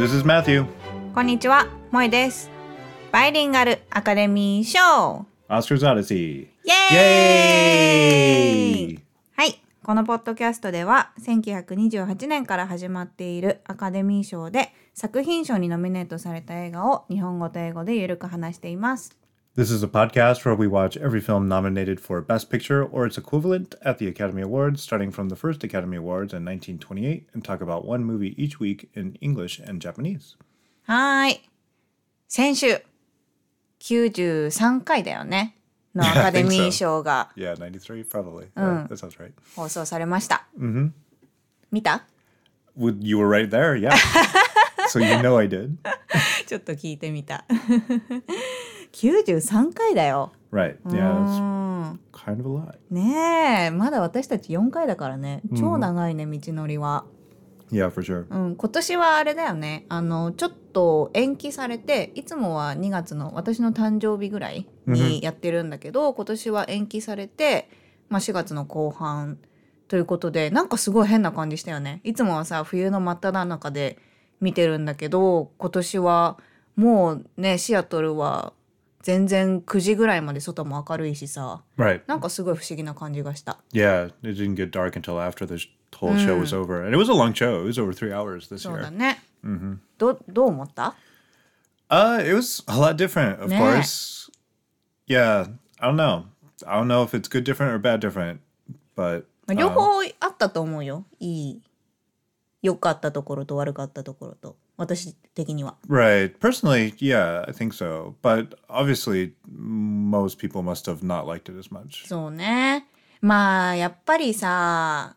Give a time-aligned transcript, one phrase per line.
[0.00, 0.64] This is Matthew.
[1.14, 2.50] こんにちは、萌えです。
[3.12, 6.46] バイリンガルアカデミー賞 Oscar's Odyssey.
[6.46, 6.48] イ
[6.94, 9.00] エーイ!
[9.36, 19.19] はい、このポッドキャストでは1928年から始まっているアカデミー賞で作品賞にノミネートされた映画を日本語と英語でゆるく話しています。
[19.55, 23.73] This is a podcast where we watch every film nominated for Best Picture or its equivalent
[23.81, 27.85] at the Academy Awards, starting from the first Academy Awards in 1928, and talk about
[27.85, 30.35] one movie each week in English and Japanese.
[30.83, 31.49] はーい。
[32.27, 32.81] 先週
[33.79, 35.55] 93回だよね。
[35.95, 38.47] のアカデミー賞が Yeah, 93, probably.
[38.57, 39.31] Yeah, that sounds right.
[39.55, 40.45] 放送されました。
[41.71, 42.03] 見た
[42.77, 43.95] Well, you were right there, yeah.
[44.89, 45.77] so you know I did.
[46.45, 47.45] ちょっと聞いてみた。
[48.92, 50.32] 93回だよ。
[50.52, 50.76] Right.
[50.84, 52.78] Yeah, kind of a lot.
[52.90, 55.42] ねえ、まだ私たち4回だからね。
[55.56, 57.04] 超長いね、道のりは。
[57.70, 58.26] Yeah, for sure.
[58.28, 59.86] うん、今年はあれだよね。
[59.88, 67.70] あの、ちょっと延期されて、いつもは2月の私の誕生日ぐらいにやってるんだけど、今年は延期されて、
[68.08, 69.38] まあ4月の後半
[69.86, 72.00] ということで、なんかすごい変な感じしたよね。
[72.02, 73.98] いつもはさ、冬の真っ只中で
[74.40, 76.38] 見てるんだけど、今年は
[76.74, 78.52] もうね、シアトルは
[79.02, 82.02] 全然9時ぐらいまで外も明るいしさ、Right.
[82.06, 83.58] なんかすごい不思議な感じがした。
[83.72, 85.54] Yeah, it didn't get dark until after the
[85.96, 86.84] whole show was over.
[86.84, 87.62] And it was a long show.
[87.62, 88.90] It was over three hours this そうだ year.
[88.90, 89.22] ね。
[89.98, 90.94] どどう思った
[91.88, 94.30] Uh, it was a lot different, of course.
[95.08, 95.48] Yeah,
[95.80, 96.24] I don't know.
[96.66, 98.38] I don't know if it's good different or bad different,
[98.94, 101.04] but まあ両方あったと思うよ。
[101.18, 101.62] いい。
[102.62, 104.56] 良かったところと悪かったところと。
[104.80, 105.76] 私的には。
[105.88, 106.38] right.
[106.38, 108.14] Personally, yeah, I think so.
[108.22, 112.06] But obviously, most people must have not liked it as much.
[112.06, 112.86] そうね。
[113.20, 115.16] まあ、やっぱりさ、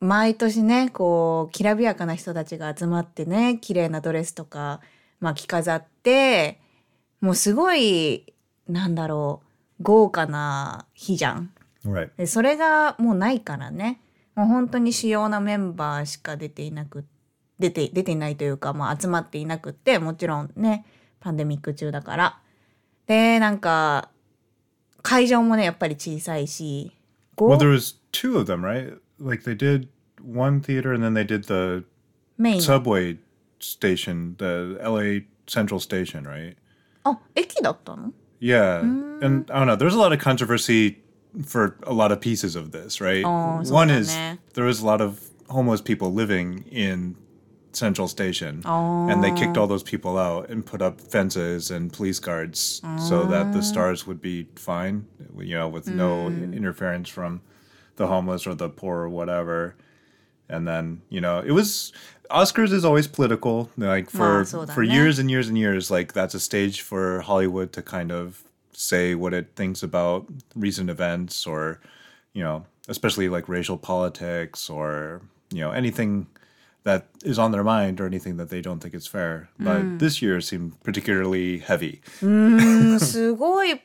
[0.00, 4.80] 毎年ね、こう、きらびやかな人たちが集まってね、綺麗なドレスとか、
[5.20, 6.60] まあ着飾って、
[7.20, 8.32] もうすごい、
[8.68, 9.42] なんだろ
[9.78, 11.50] う、豪華な日じゃん。
[11.84, 12.10] Right.
[12.16, 14.00] でそれがもうないからね
[14.34, 17.04] もう本当に主要なメンバーしか出ていなく
[17.64, 20.84] 出て出ていないというか、まあ、集まっていなくってもちろんね
[21.20, 22.40] パンデミック中だから
[23.06, 24.10] でなんか
[25.02, 26.92] 会場もねやっぱり小さいし
[27.36, 28.96] Well, there was two of them, right?
[29.18, 29.88] Like they did
[30.22, 31.84] one theater and then they did the
[32.60, 33.18] subway
[33.58, 36.56] station, the LA Central Station, right?
[37.02, 38.80] あ駅だったの Yeah.
[38.80, 40.98] And I don't know, there's a lot of controversy
[41.44, 43.24] for a lot of pieces of this, right?
[43.24, 44.38] Oh, One is ね。
[44.52, 47.16] there was a lot of homeless people living in
[47.76, 48.62] Central Station.
[48.64, 49.08] Oh.
[49.08, 53.24] And they kicked all those people out and put up fences and police guards so
[53.24, 55.06] that the stars would be fine,
[55.38, 55.94] you know, with mm.
[55.94, 57.40] no interference from
[57.96, 59.76] the homeless or the poor or whatever.
[60.48, 61.92] And then, you know, it was
[62.30, 63.70] Oscars is always political.
[63.76, 67.82] Like for for years and years and years, like that's a stage for Hollywood to
[67.82, 68.42] kind of
[68.72, 71.80] say what it thinks about recent events or,
[72.32, 76.26] you know, especially like racial politics or, you know, anything
[76.84, 79.48] that is on their mind or anything that they don't think is fair.
[79.58, 82.00] But this year seemed particularly heavy.
[82.22, 82.26] う
[82.96, 83.80] んすごい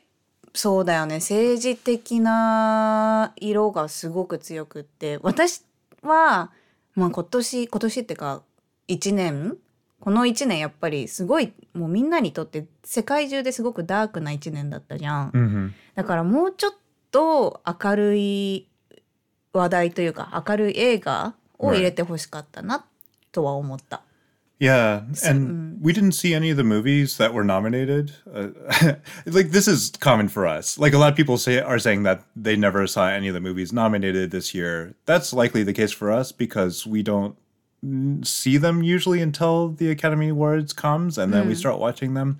[0.54, 5.62] そうだよね政治的な色がすごく強くって私
[6.02, 6.50] は、
[6.94, 8.42] まあ、今年今年ってか
[8.88, 9.56] 1年
[10.00, 15.30] この1年やっぱりすごいもうみんなにとって世界中ですごくダークな1年だったじゃん。
[15.30, 15.70] Mm-hmm.
[15.94, 16.72] だからもうちょっ
[17.10, 18.66] と明るい
[19.52, 22.86] 話題というか明るい映画を入れてほしかったな
[23.31, 24.01] とは思った。
[24.57, 28.13] Yeah, and we didn't see any of the movies that were nominated.
[28.33, 28.49] Uh,
[29.25, 30.79] like this is common for us.
[30.79, 33.41] Like a lot of people say are saying that they never saw any of the
[33.41, 34.95] movies nominated this year.
[35.05, 37.35] That's likely the case for us because we don't
[37.85, 42.39] mm, see them usually until the Academy Awards comes, and then we start watching them.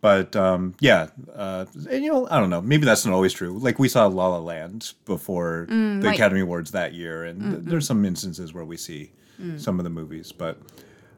[0.00, 2.60] But um, yeah, uh, and, you know, I don't know.
[2.60, 3.56] Maybe that's not always true.
[3.56, 6.14] Like we saw La La Land before the right.
[6.14, 9.12] Academy Awards that year, and th- there's some instances where we see
[9.57, 10.31] some of the movies.
[10.31, 10.57] But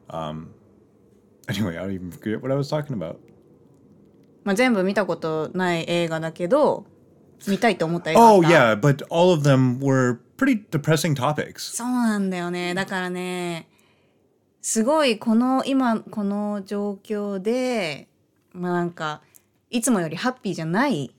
[0.10, 0.50] um,
[1.50, 3.18] anyway, I don't even forget what I was talking about.
[4.44, 6.86] まあ、全部見たことない映画だけど
[7.50, 11.76] 見たいと思った映画あ Oh った yeah, but all of them were pretty depressing topics.
[11.76, 13.68] そうなんだよねだからね
[14.62, 18.08] すごいこの今この状況で
[18.54, 19.22] まあなんか
[19.70, 21.14] いつもよりハッピーじゃない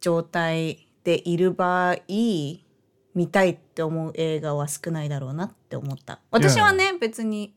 [0.00, 7.52] 状態でいる場合見たいって思う映画は少ないだろうなって思った私はね別に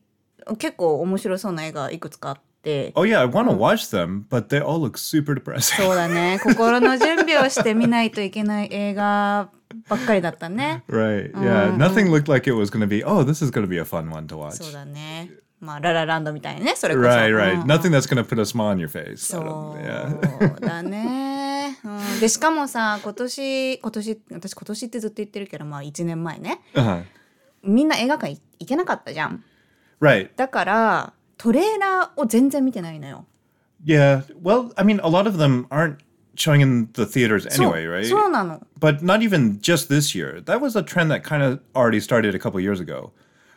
[0.58, 5.76] 結構面白そうな映画いくつかあって Oh yeah, I want to watch them, but they all look super depressing.
[5.80, 9.48] そうだね心の準備をして見ないといけない映画
[9.88, 11.32] ばっかりだったね right?
[11.34, 13.04] Yeah, nothing looked like it was going to be.
[13.04, 14.54] Oh, this is going to be a fun one to watch.
[14.62, 15.30] そうだね
[15.60, 17.60] まあララランドみたいにねそれこそ Right, うん right.
[17.62, 19.16] うん Nothing that's gonna put a smile on your face.
[19.18, 20.98] そう.だね、
[21.84, 27.04] うん、でしかもさ今年今年私今年ってずっと言ってるけどまあ1年前ね Uh-huh.
[27.62, 29.44] みんな映画館い行けなかったじゃん
[30.00, 30.30] Right.
[30.36, 33.26] だからトレーラーを全然見てないのよ
[33.84, 34.24] Yeah.
[34.42, 35.98] Well, I mean, a lot of them aren't
[36.34, 38.08] showing in the theaters anyway, right?
[38.08, 40.40] そうなの but not even just this year.
[40.42, 43.12] That was a trend that kind of already started a couple years ago.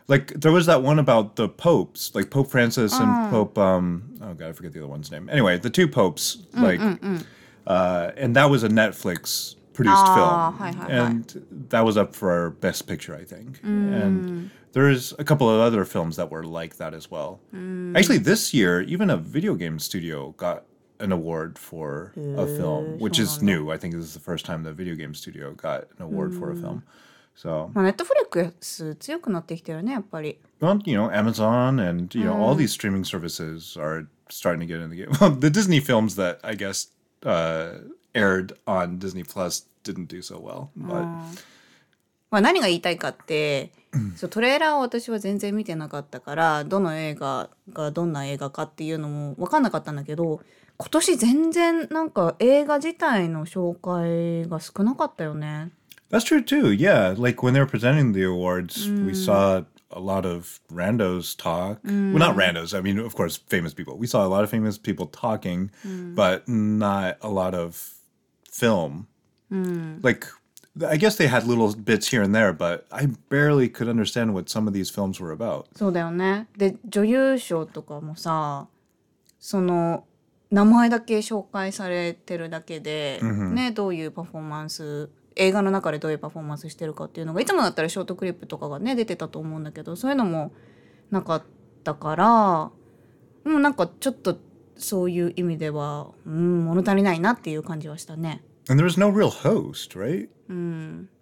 [0.07, 4.33] Like there was that one about the popes, like Pope Francis and Pope um oh
[4.33, 5.29] god, I forget the other one's name.
[5.29, 6.79] Anyway, the two popes, like
[7.66, 10.58] uh and that was a Netflix produced Ah, film.
[10.58, 10.92] hi, hi, hi.
[11.08, 13.60] and that was up for best picture, I think.
[13.62, 17.40] And there's a couple of other films that were like that as well.
[17.94, 20.64] Actually, this year, even a video game studio got
[20.98, 23.70] an award for a film, which is new.
[23.70, 26.50] I think this is the first time the video game studio got an award for
[26.52, 26.82] a film.
[27.34, 34.58] So, まあネットフリックス強くなってきてるねやっぱり well, you know, Amazon and you know all these streaming services are starting
[34.58, 35.08] to get in the game.
[35.20, 36.86] Well, the Disney films that I guess
[37.23, 37.79] uh,
[38.13, 41.05] aired on Disney Plus didn't do so well, but
[42.31, 43.71] まあ、何が言いたいかって、
[44.15, 50.39] そうトレーラーを私は全然見てなかったからどの映画がどんな映画かっていうのも分かんなかったんだけど
[50.77, 55.71] 今年全然なんか映画自体の紹介が少なかったよね。
[56.09, 56.71] That's true too.
[56.71, 61.78] Yeah, like when they were presenting the awards, we saw a lot of randos talk.
[61.84, 62.76] Well, not randos.
[62.76, 63.96] I mean, of course, famous people.
[63.96, 67.94] We saw a lot of famous people talking, but not a lot of
[68.50, 69.06] film.
[69.50, 70.26] Like,
[70.86, 74.50] I guess they had little bits here and there, but I barely could understand what
[74.50, 75.68] some of these films were about.
[75.74, 76.48] そうだよね。
[76.56, 78.68] で女優賞とかもさ
[79.38, 80.04] その
[80.50, 90.51] 名前だけ紹介されてるだけで、ねどういうパフォーマンス 映画の中でどういうパフォーマンスしてるかっていうのがいつもだったらショートクリップとかがね出てたと思うんだけどそういうのも
[91.09, 91.43] なかっ
[91.83, 92.71] たからも
[93.45, 94.37] うなんかちょっと
[94.77, 98.43] そういう意味ではうん物足りないなっていう感じはしたね。
[98.69, 100.29] And there was no real host, right?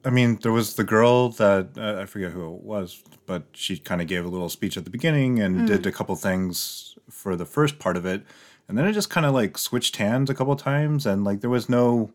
[0.04, 3.78] I mean, there was the girl that uh, I forget who it was, but she
[3.78, 7.36] kind of gave a little speech at the beginning and did a couple things for
[7.36, 8.24] the first part of it,
[8.68, 11.50] and then it just kind of like switched hands a couple times, and like there
[11.50, 12.10] was no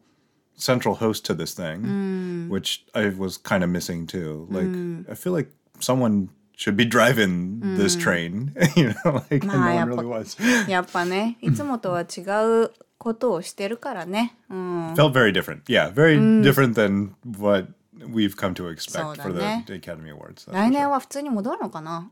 [0.56, 4.48] central host to this thing, which I was kind of missing too.
[4.52, 4.68] Like
[5.12, 9.66] I feel like someone should be driving this train, you know, like and no Ah,
[9.66, 10.38] one yeah, really but- was.
[10.68, 12.22] やっぱねいつもとは違
[12.66, 14.36] うことをしてるからね。
[14.50, 15.62] うん、 Felt very different.
[15.68, 17.68] Yeah, very different than what
[17.98, 20.44] we've come to expect So for the then, Academy Awards.
[20.46, 20.72] that's for 来 sure.
[20.74, 22.12] 年は普通に戻るのかな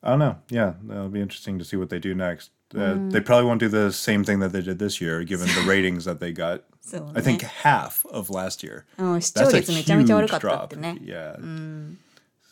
[0.00, 0.36] I don't know.
[0.48, 2.52] Yeah, that'll be interesting to see what they do next.
[2.72, 5.62] Uh, They probably won't do the same thing that they did this year, given the
[5.66, 6.62] ratings that they got.
[6.82, 8.84] そうね I think half of last year.
[8.98, 10.68] うん、視聴 That's a 率めちゃめちゃ悪 huge かったっ drop.
[10.68, 10.98] てね。
[11.02, 11.36] Yeah.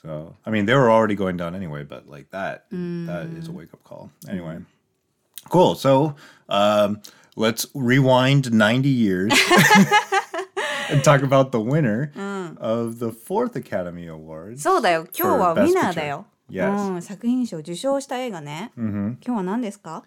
[0.02, 3.52] So I mean, they were already going down anyway, but like that, that is a
[3.52, 4.10] wake up call.
[4.28, 4.58] Anyway,
[5.50, 5.74] cool.
[5.74, 6.14] So
[6.48, 7.00] um,
[7.36, 9.32] let's rewind ninety years
[10.90, 12.12] and talk about the winner
[12.60, 14.58] of the fourth Academy Award.
[14.60, 16.88] そうだよ今日は For ウ Best ィナーだよ、 Picture.
[16.94, 20.04] うん、作品賞受賞した映画ね、今日は何ですか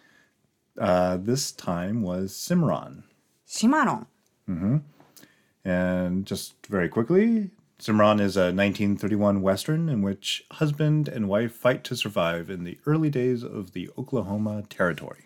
[0.77, 3.01] Uh, this time was Simran.
[3.45, 4.07] シマロン
[4.46, 11.82] And just very quickly, Simran is a 1931 Western in which husband and wife fight
[11.84, 15.24] to survive in the early days of the Oklahoma Territory.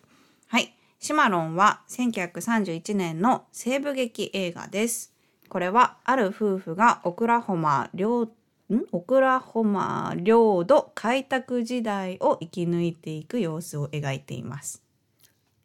[0.49, 5.13] はいシマロンは1931年の西部劇映画です
[5.49, 14.83] これはある夫婦がオクラホマ領んオクラホマ領土開拓時代を生き抜いていく様子を描いています、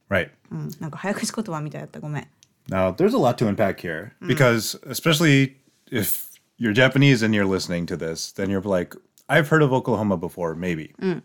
[0.10, 0.30] Right.
[0.52, 2.28] うん、なんか早口言葉みたいだったごめん
[2.70, 4.28] Now, there's a lot to unpack here mm.
[4.28, 5.58] because, especially
[5.92, 8.96] if you're Japanese and you're listening to this, then you're like,
[9.30, 10.94] I've heard of Oklahoma before, maybe.
[11.02, 11.22] Mm.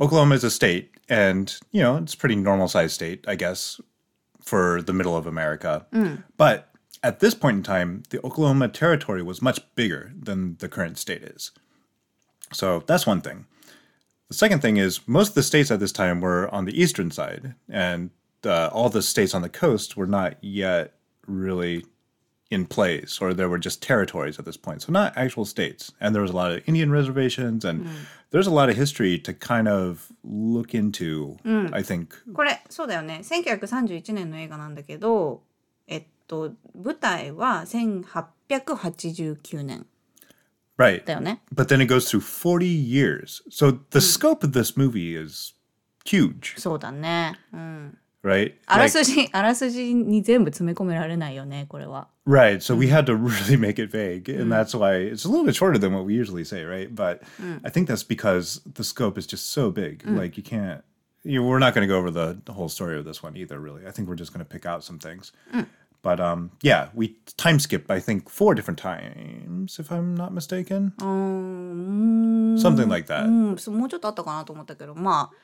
[0.00, 3.80] Oklahoma is a state, and, you know, it's a pretty normal sized state, I guess,
[4.42, 5.86] for the middle of America.
[5.92, 6.24] Mm.
[6.36, 6.70] But
[7.02, 11.22] at this point in time, the Oklahoma Territory was much bigger than the current state
[11.22, 11.52] is.
[12.52, 13.46] So that's one thing.
[14.28, 17.10] The second thing is most of the states at this time were on the eastern
[17.10, 18.10] side, and
[18.45, 20.93] uh, all the states on the coast were not yet
[21.27, 21.85] really
[22.49, 24.81] in place, or there were just territories at this point.
[24.81, 25.91] So not actual states.
[26.01, 27.87] And there was a lot of Indian reservations, and
[28.31, 32.13] there's a lot of history to kind of look into, I think.
[32.33, 35.43] これそうだよね1931年の映画なんだけど
[35.87, 39.85] えっと舞台は1889年
[40.77, 41.05] Right.
[41.05, 43.41] だよね But then it goes through 40 years.
[43.49, 45.53] So the scope of this movie is
[46.05, 46.59] huge.
[46.59, 48.53] そうだねうん right?
[48.67, 52.07] あら Like- すじ、あらすじに全部詰め込められないよね、これは。
[52.27, 52.57] Right.
[52.57, 54.29] So we had to really make it vague.
[54.29, 56.93] And that's why it's a little bit shorter than what we usually say, right?
[56.93, 57.21] But
[57.63, 60.03] I think that's because the scope is just so big.
[60.05, 60.83] Like you can't,
[61.23, 63.59] you we're not going to go over the, the whole story of this one either,
[63.59, 63.87] really.
[63.87, 65.31] I think we're just going to pick out some things.
[66.03, 70.93] But um, yeah, we time skipped, I think, four different times, if I'm not mistaken.
[70.99, 72.55] うーん。
[72.57, 73.25] Something like that.
[73.25, 75.35] うん、そうもうちょっとあったかなと思ったけど、まあ、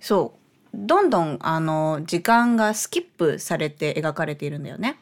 [0.00, 0.41] そう。
[0.74, 4.98] どんどん、あの、時間がスキップされて描かれているんだよね。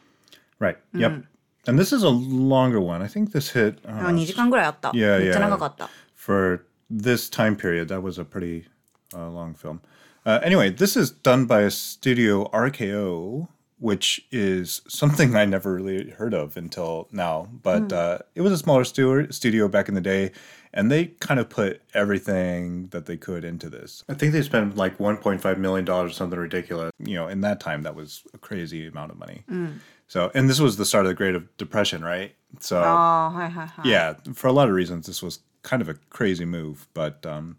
[0.59, 0.77] Right.
[0.93, 1.23] Yep.
[1.67, 3.03] And this is a longer one.
[3.03, 3.79] I think this hit.
[3.85, 4.89] I don't あ know, 2時間ぐらいあった。
[4.91, 5.49] Yeah, めっちゃ yeah.
[5.49, 5.89] 長かった。
[6.15, 7.87] for this time period.
[7.89, 8.65] That was a pretty
[9.13, 9.81] uh, long film.
[10.25, 13.47] Uh, anyway, this is done by a studio RKO,
[13.79, 17.47] which is something I never really heard of until now.
[17.63, 20.31] But uh, it was a smaller stu- studio back in the day,
[20.74, 24.04] and they kind of put everything that they could into this.
[24.08, 26.92] I think they spent like 1.5 million dollars or something ridiculous.
[26.98, 29.44] You know, in that time, that was a crazy amount of money.
[29.50, 29.78] Mm.
[30.08, 32.34] So, and this was the start of the Great Depression, right?
[32.60, 33.82] So, oh, hi, hi, hi.
[33.84, 37.56] yeah, for a lot of reasons, this was kind of a crazy move, but um,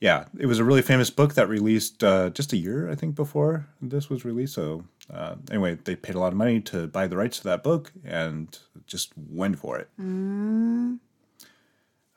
[0.00, 3.14] yeah, it was a really famous book that released uh, just a year, I think,
[3.14, 4.54] before this was released.
[4.54, 7.62] So, uh, anyway, they paid a lot of money to buy the rights to that
[7.62, 9.88] book and just went for it.
[10.00, 10.98] Mm.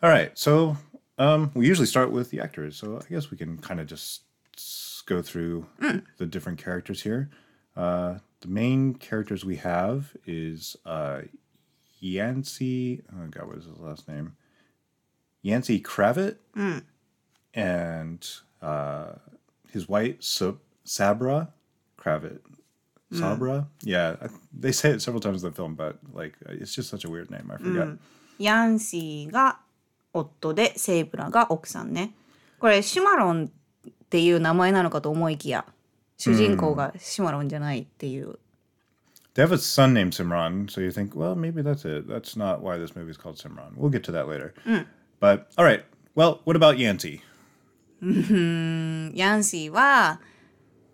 [0.02, 0.38] All right.
[0.38, 0.78] So
[1.18, 2.78] um, we usually start with the actors.
[2.78, 4.24] So I guess we can kind of just
[5.06, 6.04] go through mm.
[6.18, 7.30] the different characters here.
[7.76, 11.22] Uh, the main characters we have is uh,
[12.00, 13.04] Yancey.
[13.14, 14.36] Oh God, what is his last name?
[15.42, 16.84] Yancey Kravitz mm.
[17.54, 18.30] and
[18.62, 19.14] uh,
[19.72, 21.50] his wife Sabra
[21.98, 22.40] Kravitz.
[23.12, 23.20] Mm.
[23.20, 26.90] Sabra, yeah, I, they say it several times in the film, but like it's just
[26.90, 27.50] such a weird name.
[27.52, 27.88] I forget.
[27.88, 27.98] Mm.
[28.38, 29.60] Yancey got
[30.14, 32.14] 夫でセイブラが奥さんね。
[32.60, 33.52] これシマロン
[33.88, 35.66] っていう名前なのかと思いきや
[36.18, 38.40] 主人公がシマロンじゃないっていう。
[39.36, 42.08] They have a son named Simran, so you think, well, maybe that's it.
[42.12, 43.78] That's not why this movie is called Simran.
[43.78, 44.54] We'll get to that later.
[45.22, 45.86] But all right,
[46.16, 47.22] well, what about Yancey?
[48.02, 50.20] ヤンシーは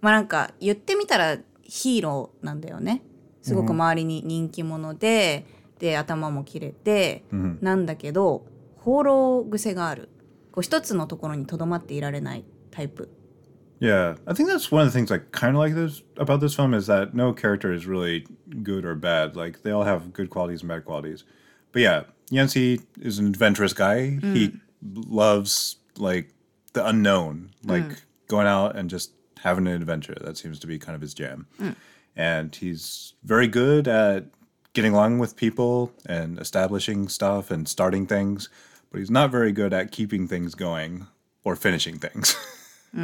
[0.01, 3.01] まあなんか言ってみたらヒーローなんだよね。
[3.41, 5.45] すごく周りに人気者で、
[5.79, 8.45] で頭も切れて、なんだけど
[8.85, 10.09] 放浪癖がある
[10.51, 13.09] こう一つのところにとどまっていられないタイプ
[13.81, 16.55] Yeah, I think that's one of the things I kind of like this about this
[16.55, 18.25] film is that no character is really
[18.63, 19.35] good or bad.
[19.35, 21.25] Like they all have good qualities and bad qualities.
[21.73, 24.11] But yeah, Yancey is an adventurous guy.
[24.21, 24.59] He mm.
[24.81, 26.29] loves like
[26.71, 28.01] the unknown, like mm.
[28.27, 30.15] going out and just having an adventure.
[30.21, 31.47] That seems to be kind of his jam.
[31.59, 31.75] Mm.
[32.15, 34.23] And he's very good at
[34.71, 38.47] getting along with people and establishing stuff and starting things
[38.94, 41.06] but he's not very good at keeping things going
[41.44, 42.36] or finishing things.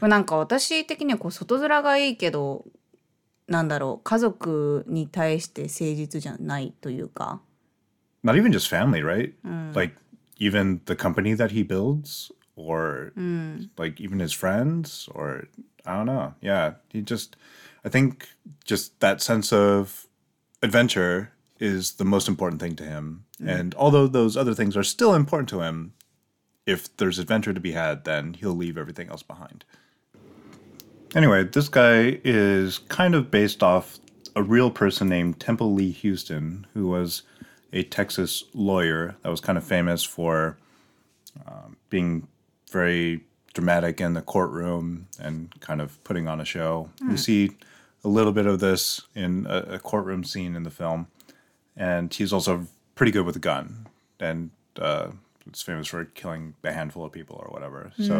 [0.00, 2.64] これなんか私的にはこう外面がいいけど
[3.46, 7.40] なんだろう家族に対して誠実じゃないというか
[8.24, 9.34] not even just family, right?
[9.74, 9.96] Like
[10.38, 13.12] even the company that he builds, or
[13.76, 15.48] like even his friends, or
[15.84, 16.32] I don't know.
[16.40, 17.36] Yeah, he just,
[17.84, 18.26] I think,
[18.64, 20.06] just that sense of
[20.62, 23.25] adventure is the most important thing to him.
[23.45, 25.93] And although those other things are still important to him,
[26.65, 29.65] if there's adventure to be had, then he'll leave everything else behind.
[31.15, 33.99] Anyway, this guy is kind of based off
[34.35, 37.23] a real person named Temple Lea Houston, who was
[37.73, 40.57] a Texas lawyer that was kind of famous for
[41.47, 42.27] um, being
[42.71, 43.21] very
[43.53, 46.89] dramatic in the courtroom and kind of putting on a show.
[47.01, 47.51] We see
[48.03, 51.07] a little bit of this in a, a courtroom scene in the film,
[51.78, 53.86] and he's also pretty good with a gun,
[54.20, 54.50] and
[54.80, 55.08] uh,
[55.46, 57.92] it's famous for killing a handful of people or whatever.
[57.98, 58.14] So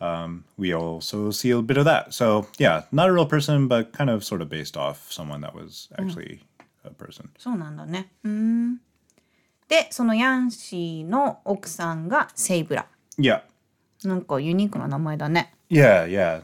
[0.00, 2.14] um, we also see a bit of that.
[2.14, 5.54] So yeah, not a real person, but kind of sort of based off someone that
[5.54, 6.40] was actually
[6.84, 7.28] a person.
[7.38, 8.76] そうなんだねうん
[9.68, 12.86] でそのヤンシーの奥さんがセイブラ
[13.18, 13.42] Yeah.
[14.04, 16.42] なんかユニークな名前だね Yeah, yeah.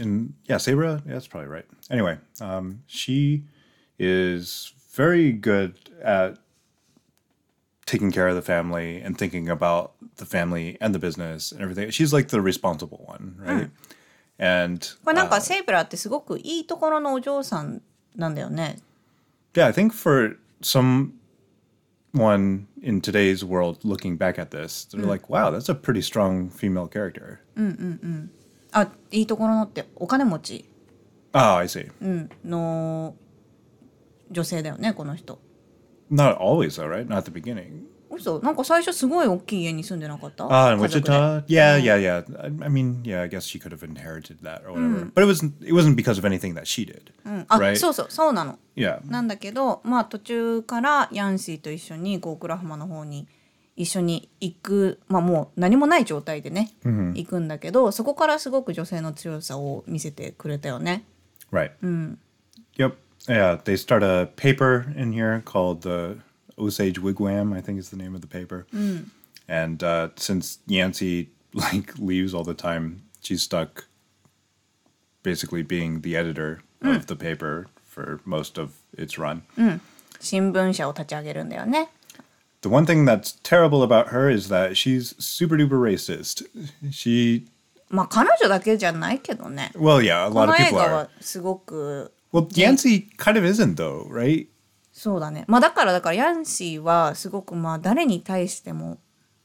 [0.00, 1.66] And yeah, Sabra, yeah, that's probably right.
[1.90, 3.42] Anyway, um, she
[3.98, 6.38] is very good at
[7.86, 11.90] taking care of the family and thinking about the family and the business and everything.
[11.90, 13.70] She's like the responsible one, right?
[14.38, 17.82] And これなんかセイブラってすごくいいところのお嬢さん
[18.16, 18.78] なんだよね
[19.54, 21.12] yeah, I think for someone
[22.80, 26.88] in today's world looking back at this, they're like, wow, that's a pretty strong female
[26.88, 27.40] character.
[28.72, 30.64] あいいところのってお金持ち
[31.34, 31.90] Oh, I see.
[32.44, 33.14] の
[34.31, 35.39] 女性だよねこの人
[36.11, 37.05] Not always, though, right?
[37.05, 37.83] Not the beginning.
[38.09, 41.43] 嘘なんか最初すごい大きい家に住んでなかった Ah, in 家族で Wichita.
[41.47, 42.41] Yeah, yeah, yeah.
[42.41, 43.21] I, I mean, yeah.
[43.21, 45.11] I guess she could have inherited that or whatever.
[45.13, 45.53] But it wasn't.
[45.61, 47.11] It wasn't because of anything that she did.
[47.25, 47.75] うんあ、right?
[47.75, 48.99] そうそうそうなの Yeah.
[49.09, 53.27] なんだけどまあ途中からヤンシーと一緒にこうオクラホマの方に
[53.75, 61.03] 一緒に行くまあもう何もない状態でね、行くんだけどそこからすごく女性の強さを見せてくれたよね。
[61.51, 61.71] Right.
[62.77, 62.93] Yep.
[63.28, 63.58] Yeah.
[63.62, 66.18] They start a paper in here called the
[66.58, 67.54] Osage Wigwam.
[67.56, 68.66] I think is the name of the paper.
[69.48, 73.86] And uh, since Yancey like leaves all the time, she's stuck
[75.22, 79.42] basically being the editor of the paper for most of its run.
[80.20, 81.88] 新聞社を立ち上げるんだよね。
[82.62, 86.44] The one thing that's terrible about her is that she's super duper racist.
[86.92, 87.46] She,
[87.90, 89.72] まあ彼女だけじゃないけどね。
[89.74, 90.92] well, yeah, a こ lot の of 映 people 画 are.
[90.92, 94.47] はすごく well, Yancey kind of isn't though, right?
[94.91, 95.45] そうだね。
[95.47, 98.97] まあだからだからヤンシーはすごくまあ誰に対しても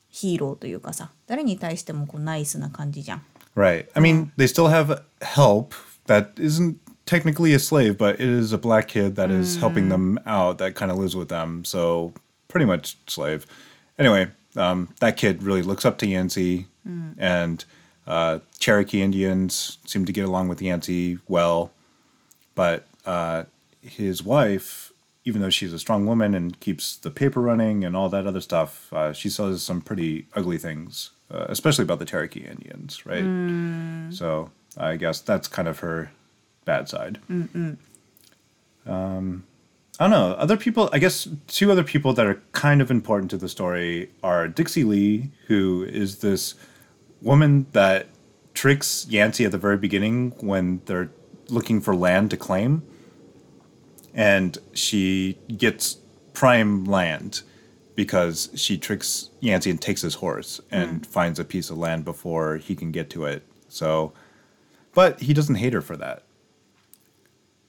[0.08, 3.22] ヒーローというかさ、誰に対してもこうナイスな感じじゃん。
[3.54, 3.86] Right.
[3.94, 5.74] I mean, they still have help
[6.06, 9.60] that isn't technically a slave, but it is a black kid that is mm.
[9.60, 11.64] helping them out that kind of lives with them.
[11.64, 12.14] So
[12.48, 13.46] pretty much slave.
[13.98, 17.14] Anyway, um, that kid really looks up to Yancey, mm.
[17.18, 17.64] and
[18.06, 21.72] uh, Cherokee Indians seem to get along with Yancey well.
[22.54, 23.44] But uh,
[23.80, 24.92] his wife,
[25.24, 28.40] even though she's a strong woman and keeps the paper running and all that other
[28.40, 33.22] stuff, uh, she says some pretty ugly things, uh, especially about the Cherokee Indians, right?
[34.12, 36.10] So I guess that's kind of her
[36.64, 37.18] bad side.
[38.86, 39.44] Um,
[40.00, 40.32] I don't know.
[40.34, 44.10] Other people, I guess two other people that are kind of important to the story
[44.22, 46.54] are Dixie Lee, who is this
[47.20, 48.08] woman that
[48.54, 51.10] tricks Yancey at the very beginning when they're
[51.52, 52.82] looking for land to claim.
[54.14, 55.98] And she gets
[56.32, 57.42] prime land
[57.94, 62.56] because she tricks Yancey and takes his horse and finds a piece of land before
[62.56, 63.42] he can get to it.
[63.68, 64.12] So,
[64.94, 66.22] but he doesn't hate her for that.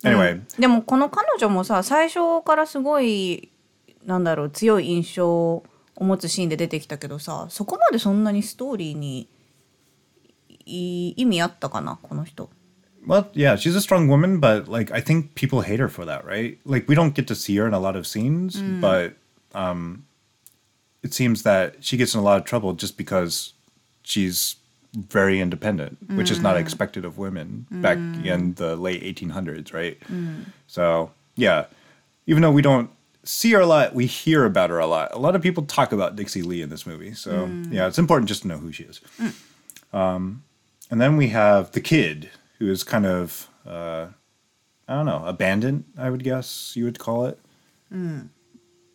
[0.04, 3.50] Anyway, でもこの彼女もさ最初からすごい
[4.06, 5.64] なんだろう強い印象を
[5.98, 9.30] 持つシーンで出てきたけどさそこまでそんなにストーリーに
[10.66, 12.50] い意味あったかなこの人。
[13.06, 16.58] Well, yeah, she's a strong woman, but like I think people hate her for that, right?
[16.66, 18.82] Like we don't get to see her in a lot of scenes, mm.
[18.82, 19.16] but
[19.54, 20.06] um
[21.04, 23.54] it seems that she gets in a lot of trouble just because
[24.04, 24.56] she's
[24.96, 26.60] very independent, which is not mm.
[26.60, 28.26] expected of women back mm.
[28.26, 29.98] in the late 1800s, right?
[30.68, 31.66] So, yeah,
[32.28, 32.90] even though we don't
[33.24, 35.14] see her a lot, we hear about her a lot.
[35.14, 37.14] A lot of people talk about Dixie Lee in this movie.
[37.14, 39.02] So, yeah, it's important just to know who she is.
[39.92, 40.44] Um,
[40.92, 44.09] and then we have the kid, who is kind of, uh,
[44.87, 47.39] I don't know, abandoned, I would guess you would call it.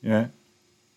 [0.01, 0.27] Yeah.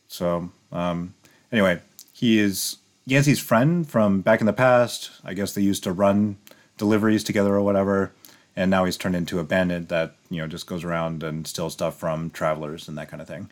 [0.09, 1.15] So, um,
[1.53, 1.81] anyway,
[2.13, 5.11] he is Yancey's friend from back in the past.
[5.25, 6.39] I guess they used to run
[6.77, 8.13] deliveries together or whatever.
[8.57, 11.75] And now he's turned into a bandit that, you know, just goes around and steals
[11.75, 13.51] stuff from travelers and that kind of thing.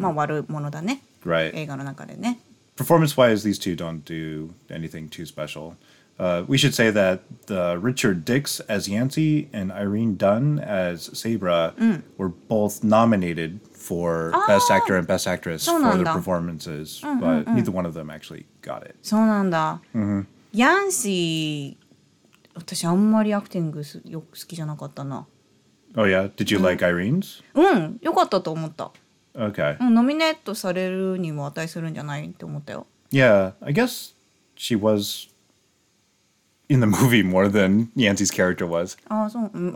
[0.00, 1.54] まあ悪者だね Right.
[1.54, 2.38] 映画の中でね。
[2.76, 5.74] performance wise, these two don't do anything too special.
[6.19, 11.73] Uh, we should say that uh, Richard Dix as Yancey and Irene Dunne as Sabra
[11.77, 12.03] mm.
[12.17, 14.45] were both nominated for ah!
[14.47, 17.55] Best Actor and Best Actress for their performances, mm-hmm, but mm-hmm.
[17.55, 18.95] neither one of them actually got it.
[19.01, 19.81] So, そうなんだ。
[19.95, 20.27] Mm-hmm.
[25.95, 27.43] Oh, yeah, did you like Irene's?
[27.55, 28.91] うん、良かったと思った。
[29.35, 29.77] Okay.
[29.79, 32.85] うん、ノミネートされるにも値するんじゃないって思ったよ。
[33.11, 34.13] Yeah, I guess
[34.55, 35.32] she was
[36.69, 38.97] in the movie more than Yancey's character was.
[39.09, 39.73] ああそう、うん、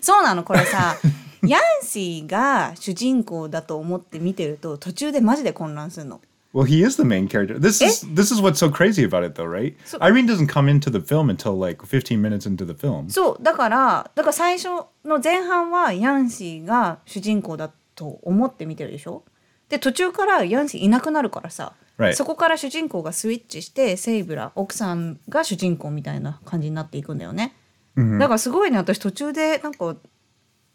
[0.00, 0.96] そうなのこれさ
[1.42, 6.20] ヤンシーが主人公だと思って見てると途中でマジで混乱するの。
[6.54, 7.58] Well, he is the main character.
[7.58, 9.76] This is this is what's so crazy about it, though, right?
[10.00, 13.10] Irene doesn't come into the film until like 15 minutes into the film.
[13.10, 14.68] そうだからだから最初
[15.04, 19.24] の前半はヤンシーが主人公だと思って見てるでしょ
[19.68, 21.74] で途中からヤンシーいなくなるからさ.
[22.14, 27.54] そこから主人公がスイッチしてセイブラ奥さんが主人公みたいな感じになっていくんだよね、
[27.96, 29.96] だからすごいね私途中でなんか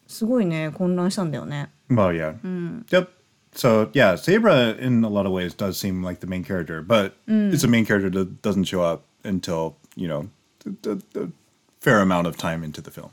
[0.07, 2.35] すごいね混乱したんだよね Well, yeah.
[2.89, 3.09] Yep.
[3.53, 7.13] So yeah, Sabra in a lot of ways does seem like the main character, but
[7.27, 10.29] it's a main character that doesn't show up until you know
[10.65, 11.27] a, a, a
[11.81, 13.11] fair amount of time into the film.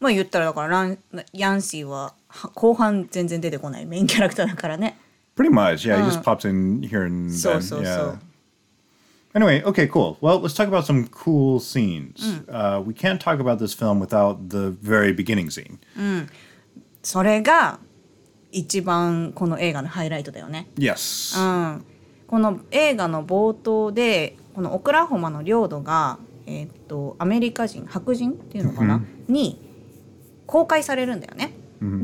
[0.00, 0.98] まあ言ったらだからラン
[1.32, 4.98] ヤンシーはは後半全然出てこないメインキャラクターだからね
[5.36, 5.98] Pretty much, yeah.
[5.98, 7.62] He just pops in here and So, then.
[7.62, 7.96] so, yeah.
[7.96, 8.18] so.
[9.34, 10.16] Anyway, okay, cool.
[10.20, 12.40] Well, let's talk about some cool scenes.
[12.48, 15.78] Uh, we can't talk about this film without the very beginning scene.
[17.02, 17.80] それが
[18.52, 20.68] 一番この映画のハイライトだよね。
[20.76, 21.36] Yes.
[21.38, 21.84] うん、
[22.28, 29.60] この映画の冒頭でこのオクラホマの領土が、えーっとアメリカ人白人っていうのかな、に
[30.46, 31.52] 公開されるんだよね。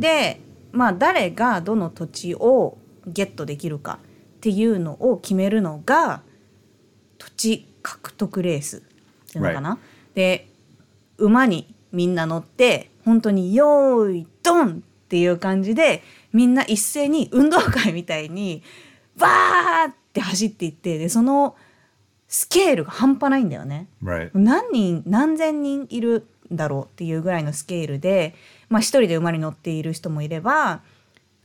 [0.01, 0.41] で
[0.73, 2.77] まあ誰がどの土地を
[3.13, 3.99] ゲットできるか
[4.37, 6.23] っていうのを決めるのが
[7.19, 8.81] 土地獲得レースっ
[9.33, 9.79] ていうのかな？
[10.15, 10.49] で
[11.19, 18.63] 馬にみんな乗って本当に「よーいドン!」っていう感じでみんな一斉に運動会みたいに
[19.17, 21.57] バーって走っていってでその
[22.29, 23.89] スケールが半端ないんだよね。
[24.03, 24.31] Right.
[24.35, 28.35] 何人何千人いるんだろうっていうぐらいのスケールで
[28.69, 30.83] まあ一人で馬に乗っている人もいれば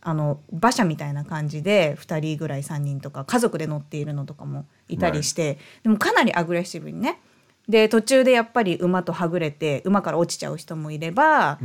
[0.07, 7.19] あの馬車みたいな感じで2人ぐらい3人とか家族で乗っているのとかもいたりして、でもかなりアグレッシブにね
[7.67, 11.57] で途中でやっぱり馬とはぐれて馬から落ちちゃう人もいれば、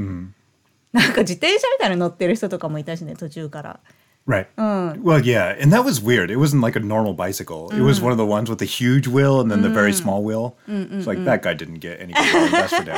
[0.93, 3.81] なんか自転車みたいなの乗ってる人とかもいたしね途中から。
[4.27, 4.47] Right.
[4.57, 6.31] Well, yeah, and that was weird.
[6.31, 7.71] It wasn't like a normal bicycle.
[7.73, 10.23] It was one of the ones with the huge wheel and then the very small
[10.23, 10.57] wheel.
[10.67, 12.95] It's like that guy didn't get any damn sure.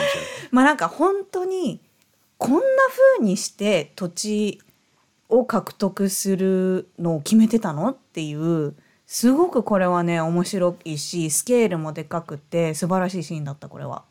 [0.52, 1.81] まあなんか本当に
[2.38, 2.61] こんな
[3.18, 4.61] 風にして土地
[5.33, 8.75] を獲得するのを決めてたのっていう
[9.07, 14.05] すごくこれはね面白いしスケールもでかくて素晴らしいシーンだったこれは。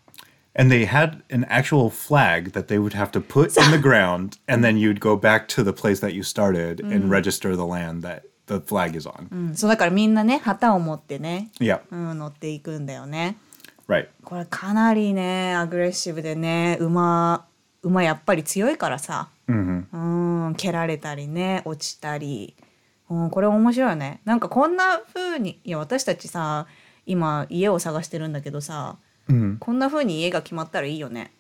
[0.54, 4.38] And they had an actual flag that they would have to put in the ground,
[4.50, 8.02] and then you'd go back to the place that you started and register the land
[8.02, 9.28] that the flag is on.
[9.32, 11.80] うん、そうだからみんなね旗を持ってね、Yeah.
[11.90, 13.38] うん、乗っていくんだよね。
[13.88, 14.08] Right.
[14.26, 17.46] これかなりねアグレッシブでね馬
[17.84, 22.56] 馬やっぱり強いからさ、うん蹴られたりね落ちたり、
[23.10, 26.68] うん、これ面白いよねなんかこんな風にいや私たちさ
[27.06, 28.98] 今家を探してるんだけどさ、
[29.60, 31.32] こんな風に家が決まったらいいよね。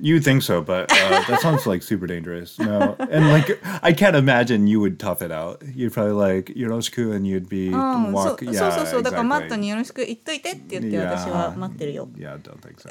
[0.00, 2.58] You think so, but uh, that sounds like super dangerous.
[2.58, 5.60] No, and like I can't imagine you would tough it out.
[5.74, 8.44] You'd probably like Yoroshiku, and you'd be うん、そう walk.
[8.44, 12.08] そう Yeah, そうそうだからマット.によろしく言っといてって言って私は待ってるよ。
[12.16, 12.88] Yeah, don't think so.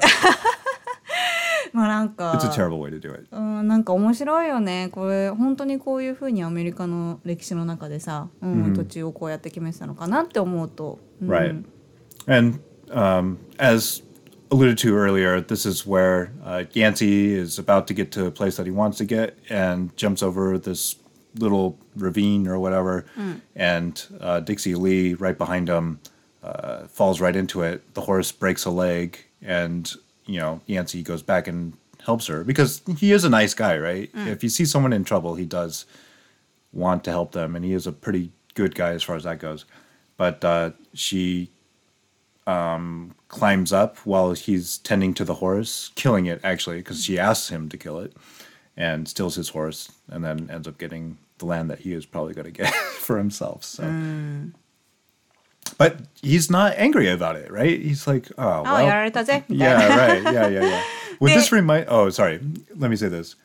[1.73, 3.27] まあなんか It's a terrible way to do it.
[3.31, 11.63] うん、なんか面白いよねこれ本当にこういうふうにアメリカの歴史の中でさ、うん土地をこうやって決めてたのかなって思うと、うん Right.
[12.27, 14.03] And um, as
[14.51, 18.57] alluded to earlier, this is where uh, Yancey is about to get to a place
[18.57, 20.95] that he wants to get and jumps over this
[21.39, 23.05] little ravine or whatever.
[23.55, 25.99] And uh, Dixie Lee, right behind him,
[26.43, 27.93] uh, falls right into it.
[27.93, 29.91] The horse breaks a leg, and,
[30.26, 31.72] you know, Yancey goes back and
[32.04, 34.10] helps her because he is a nice guy, right?
[34.28, 35.86] If you see someone in trouble, he does
[36.72, 39.38] want to help them, and he is a pretty good guy as far as that
[39.38, 39.64] goes.
[40.16, 41.50] But uh, she
[42.46, 47.48] um, climbs up while he's tending to the horse, killing it actually, because she asks
[47.48, 48.14] him to kill it,
[48.76, 52.34] and steals his horse, and then ends up getting the land that he is probably
[52.34, 53.64] going to get for himself.
[53.64, 53.84] So
[55.78, 57.80] but he's not angry about it, right?
[57.80, 60.22] He's like, oh, well, あ、やられたぜみたい yeah, right.
[60.22, 60.80] yeah, yeah, yeah.
[61.20, 61.86] Would this remind?
[61.88, 62.40] Oh, sorry.
[62.76, 63.36] Let me say this.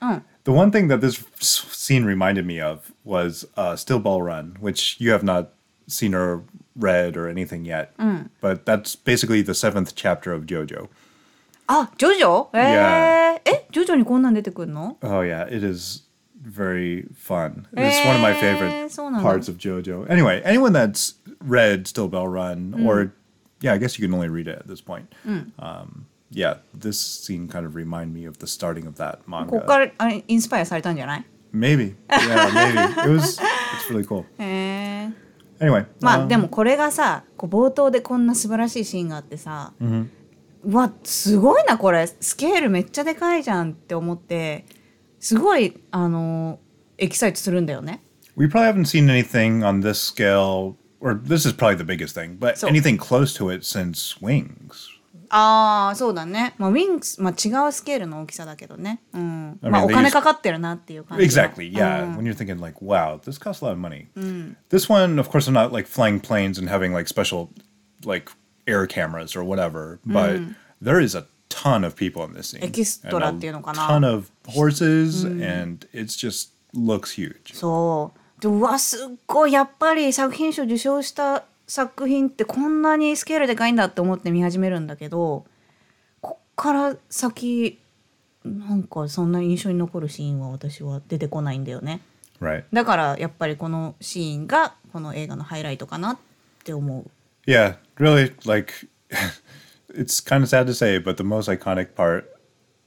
[0.46, 4.96] The one thing that this scene reminded me of was uh, Steel Ball Run, which
[5.00, 5.50] you have not
[5.88, 6.44] seen or
[6.76, 7.94] read or anything yet.
[8.42, 10.88] But that's basically the seventh chapter of JoJo.
[11.70, 12.50] jojo
[15.04, 16.04] Oh yeah, it is
[16.42, 17.68] very fun.
[17.74, 20.10] It's one of my favorite eh, parts of JoJo.
[20.10, 22.86] Anyway, anyone that's read Steel Ball Run, mm.
[22.86, 23.14] or
[23.62, 25.14] yeah, I guess you can only read it at this point.
[25.26, 25.52] Mm.
[25.60, 29.60] Um, yeah, this scene kind of remind me of the starting of that manga.
[29.60, 33.40] らあれインスパイアされたんじゃない Maybe, yeah, maybe it was.
[33.40, 34.26] It's really cool.
[34.38, 35.28] へえ
[35.60, 39.74] Anyway, まあ、um, でもこれがさこう冒頭でこんな素晴らしいシーンがあってさ、
[40.64, 44.66] うわすごいなこれスケールめっちゃでかいじゃんって思って
[45.21, 46.59] すごいあの
[46.99, 48.01] エキサイトするんだよね。
[48.37, 52.39] we probably haven't seen anything on this scale, or this is probably the biggest thing,
[52.39, 54.89] but So- anything close to it since Wings.
[55.35, 56.55] ああそうだね。
[56.59, 59.01] まあウィングス、まあ、違うスケールの大きさだけどね。
[59.15, 59.59] うん。
[59.63, 61.47] I mean, まあお they 金 used- かかってるなっていう感じは。
[61.49, 62.15] Exactly, yeah.
[62.17, 64.09] When you're thinking like, wow, this costs a lot of money.
[64.69, 67.49] This one, of course, I'm not like flying planes and having like special
[68.05, 68.31] like
[68.67, 70.41] air cameras or whatever, but
[70.83, 72.62] there is a ton of people in this scene.
[72.62, 73.88] Extra and っていうのかな。
[73.88, 77.56] ton of horses, and it's just looks huge.
[77.56, 78.42] そう。
[78.42, 85.46] でうわすっごいやっぱり作品賞受賞した作品ってこんなにスケールでかいんだって思って見始めるんだけど
[86.22, 87.80] こっから先
[88.46, 92.02] なんかそんな印象に残るシーンは私は出てこないんだよね。
[92.40, 92.66] Right.
[92.72, 96.18] だからやっぱりこのシーンがこの映画のハイライトかなっ
[96.64, 97.10] て思う。
[97.50, 98.74] Yeah, really, like,
[99.89, 102.29] it's kind of sad to say, but the most iconic part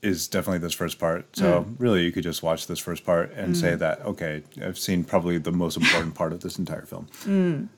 [0.02, 1.36] is definitely this first part.
[1.36, 5.04] So really, you could just watch this first part and say that okay, I've seen
[5.04, 7.70] probably the most important part of this entire film.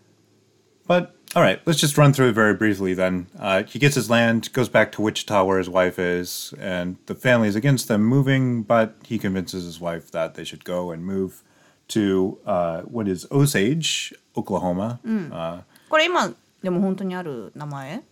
[0.88, 2.94] But all right, let's just run through it very briefly.
[2.94, 6.98] Then uh, he gets his land, goes back to Wichita where his wife is, and
[7.08, 10.92] the family is against them moving, but he convinces his wife that they should go
[10.92, 11.44] and move
[11.90, 15.00] to uh, what is Osage, Oklahoma.
[15.06, 18.04] Uh, これ今でも本当にある名前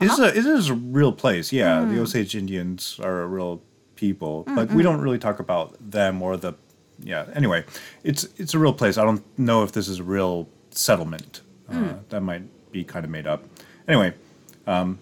[0.00, 1.84] it is, a, it is a real place, yeah.
[1.84, 3.62] The Osage Indians are a real
[3.96, 6.54] people, but we don't really talk about them or the
[6.98, 7.26] yeah.
[7.34, 7.64] Anyway,
[8.04, 8.96] it's it's a real place.
[8.98, 11.42] I don't know if this is a real settlement.
[11.68, 13.44] Uh, that might be kind of made up.
[13.88, 14.14] Anyway,
[14.66, 14.98] um,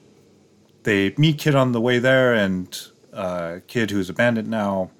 [0.85, 2.79] they meet Kid on the way there, and
[3.13, 4.91] uh, Kid, who's a bandit now,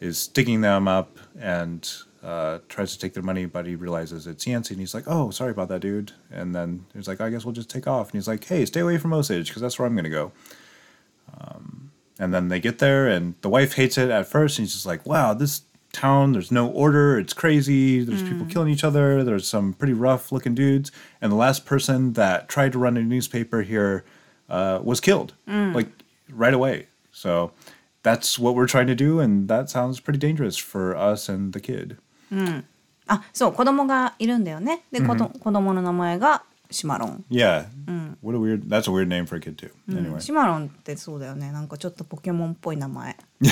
[0.00, 1.88] is digging them up and
[2.22, 5.30] uh, tries to take their money, but he realizes it's Yancey, and he's like, "Oh,
[5.30, 8.14] sorry about that, dude." And then he's like, "I guess we'll just take off." And
[8.14, 10.32] he's like, "Hey, stay away from Osage, because that's where I'm gonna go."
[11.38, 14.74] Um, and then they get there, and the wife hates it at first, and he's
[14.74, 17.18] just like, "Wow, this town, there's no order.
[17.18, 18.04] It's crazy.
[18.04, 19.22] There's people killing each other.
[19.24, 23.62] There's some pretty rough-looking dudes." And the last person that tried to run a newspaper
[23.62, 24.04] here
[24.48, 25.34] uh, was killed,
[25.74, 25.88] like
[26.30, 26.86] right away.
[27.10, 27.52] So.
[28.04, 31.60] That's what we're trying to do, and that sounds pretty dangerous for us and the
[31.60, 31.98] kid.
[33.06, 37.66] あそう子供がいるんだよねで、子ど子供の名前がシマロン、Yeah.
[38.22, 38.68] What a weird.
[38.68, 39.70] That's a weird name for a kid too.
[39.90, 40.20] Anyway.
[40.20, 43.16] シマロンってそうだよねなんかちょっとポケモンっぽい名前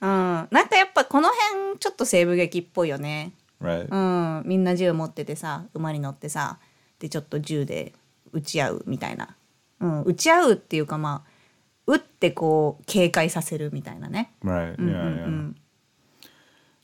[0.00, 3.88] うんなんかやっぱこの辺ちょっと西部劇っぽいよね Right.
[3.88, 6.58] うんみんな銃持っててさ馬に乗ってさ
[6.98, 7.92] でちょっと銃で
[8.32, 9.36] 撃ち合うみたいな、
[9.80, 11.30] うん、撃ち合うっていうかまあ
[11.86, 14.76] 撃ってこう警戒させるみたいなね Right.
[14.76, 15.26] Yeah.
[15.26, 15.52] Yeah.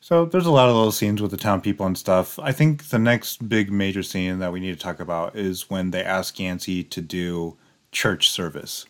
[0.01, 2.39] So there's a lot of little scenes with the town people and stuff.
[2.39, 5.91] I think the next big major scene that we need to talk about is when
[5.91, 7.57] they ask Yancey to do
[7.93, 8.87] church service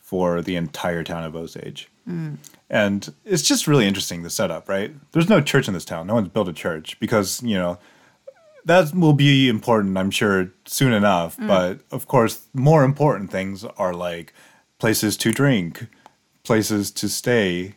[0.00, 1.88] for the entire town of Osage.
[2.06, 2.34] Hmm.
[2.70, 4.92] And it's just really interesting the setup, right?
[5.12, 6.06] There's no church in this town.
[6.06, 7.78] No one's built a church because, you know,
[8.64, 11.36] that will be important, I'm sure, soon enough.
[11.36, 11.46] Hmm.
[11.46, 14.32] But of course, more important things are like
[14.78, 15.86] places to drink,
[16.44, 17.74] places to stay,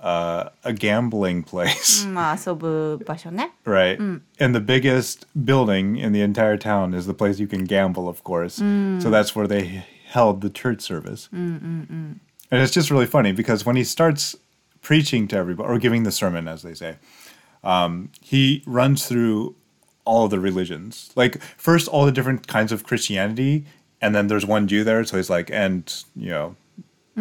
[0.00, 3.98] uh, a gambling place, まあ遊ぶ場所ね right?
[4.38, 8.22] And the biggest building in the entire town is the place you can gamble, of
[8.22, 8.56] course.
[9.00, 11.28] So that's where they held the church service.
[11.32, 14.36] And it's just really funny because when he starts
[14.82, 16.96] preaching to everybody, or giving the sermon, as they say,
[17.64, 19.56] um, he runs through
[20.04, 21.10] all of the religions.
[21.16, 23.64] Like, first, all the different kinds of Christianity,
[24.00, 25.02] and then there's one Jew there.
[25.04, 26.54] So he's like, and, you know,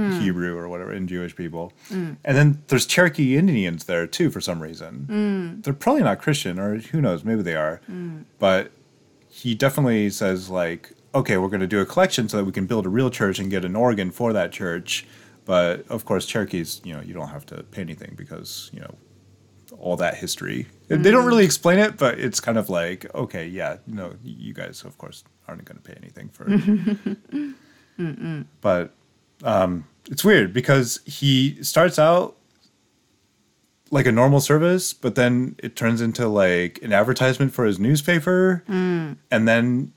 [0.00, 0.20] Mm.
[0.20, 1.72] Hebrew or whatever, in Jewish people.
[1.90, 2.16] Mm.
[2.24, 5.06] And then there's Cherokee Indians there too for some reason.
[5.10, 5.64] Mm.
[5.64, 7.80] They're probably not Christian, or who knows, maybe they are.
[8.38, 8.72] But
[9.28, 12.66] he definitely says, like, okay, we're going to do a collection so that we can
[12.66, 15.06] build a real church and get an organ for that church.
[15.44, 18.94] But of course, Cherokees, you know, you don't have to pay anything because, you know,
[19.78, 20.66] all that history.
[20.88, 24.84] They don't really explain it, but it's kind of like, okay, yeah, no, you guys,
[24.84, 27.54] of course, aren't going to pay anything for it.
[28.60, 28.94] but
[29.42, 32.36] um, it's weird because he starts out
[33.90, 38.62] like a normal service, but then it turns into like an advertisement for his newspaper.
[39.30, 39.92] And then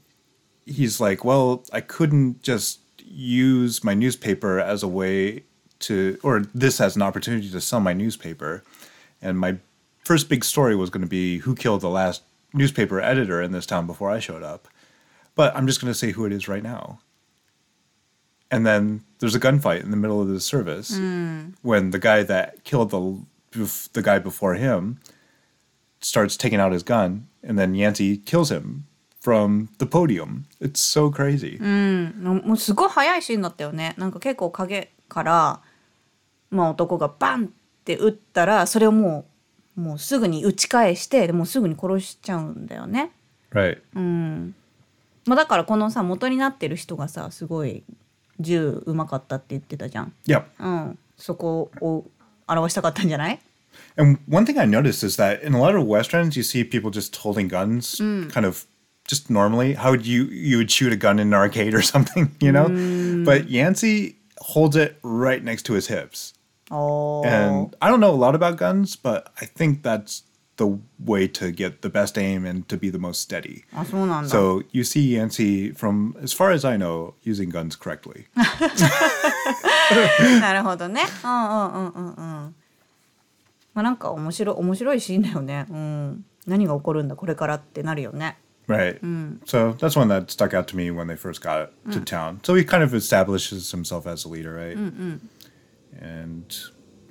[0.65, 5.43] he's like, well, I couldn't just use my newspaper as a way
[5.79, 8.63] to, or this as an opportunity to sell my newspaper.
[9.21, 9.57] And my
[10.03, 13.65] first big story was going to be who killed the last newspaper editor in this
[13.65, 14.67] town before I showed up.
[15.35, 16.99] But I'm just going to say who it is right now
[18.51, 21.53] and then there's a gunfight in the middle of the service mm.
[21.61, 23.19] when the guy that killed the
[23.93, 24.99] the guy before him
[25.99, 28.85] starts taking out his gun, and then Yancey kills him
[29.19, 30.45] from the podium.
[30.59, 31.57] It's so crazy.
[31.57, 32.13] Hmm.
[32.23, 33.95] うん、もうすごい早いシーンだったよね。
[33.97, 35.61] なんか結構影から、
[36.49, 37.49] まあ男がバンっ
[37.85, 39.25] て撃ったら、それをも
[39.77, 43.11] うもうすぐに打ち返して、でもすぐに殺しちゃうんだよね。
[43.51, 43.81] Right.
[43.95, 44.55] うん。
[45.25, 47.83] まあだからこのさ元になってる人がさすごい
[48.40, 50.12] 銃うまかったって言ってたじゃん。
[50.26, 50.44] Yep.
[50.60, 52.04] うん、そこを
[52.46, 53.40] 表したかったんじゃない
[53.96, 56.90] And one thing I noticed is that in a lot of westerns, you see people
[56.90, 57.98] just holding guns,
[58.32, 58.66] kind of
[59.06, 59.74] just normally.
[59.74, 62.68] How would you you would shoot a gun in an arcade or something, you know?
[63.24, 66.34] But Yancey holds it right next to his hips.
[66.70, 70.22] おー And I don't know a lot about guns, but I think that's
[70.57, 73.65] the way to get the best aim and to be the most steady.
[74.29, 78.27] So you see Yancey from, as far as I know, using guns correctly.
[88.67, 88.99] Right.
[89.45, 92.05] So that's one that stuck out to me when they first got to mm.
[92.05, 92.39] town.
[92.43, 94.77] So he kind of establishes himself as a leader, right?
[95.99, 96.57] And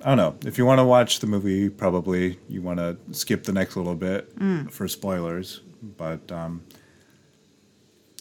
[0.04, 0.34] I don't know.
[0.48, 3.96] If you want to watch the movie, probably you want to skip the next little
[3.96, 4.30] bit
[4.70, 5.60] for spoilers.
[5.96, 6.62] But um,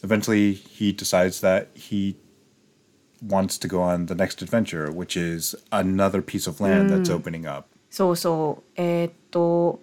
[0.03, 2.15] eventually, he decides that he
[3.21, 7.45] wants to go on the next adventure, which is another piece of land that's opening
[7.45, 7.67] up.
[7.89, 9.79] そうそうえーっと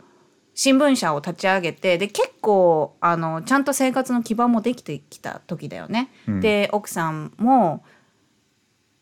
[0.54, 6.10] 新聞社を立ち上げてで結構あのちゃんと生活の基盤もできてきた時だよね。
[6.40, 7.82] で奥さんも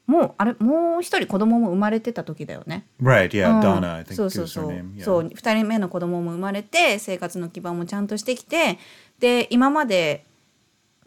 [0.08, 2.86] もうあれもう一人子供も生まれてた時だよね。
[3.02, 3.30] Right?
[3.30, 3.96] Yeah, うん Donna.
[3.98, 4.70] I think そうそうそう.
[4.72, 5.04] Yeah.
[5.04, 8.80] そう2人目の子供も生まれて生活の基盤もちゃんとしてきて
[9.20, 10.24] で今まで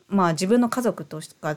[0.08, 1.56] まあ自分の家族としか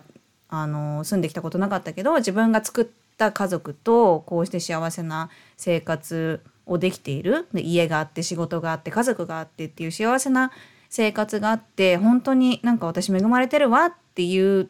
[0.50, 10.52] あの住んできたことなかったけど自分が作った家族とこうして幸せな生活をできているで家があって仕事があって家族があってっていう幸せな
[10.90, 14.70] 生活があって本当になんか私恵まれてるわっていう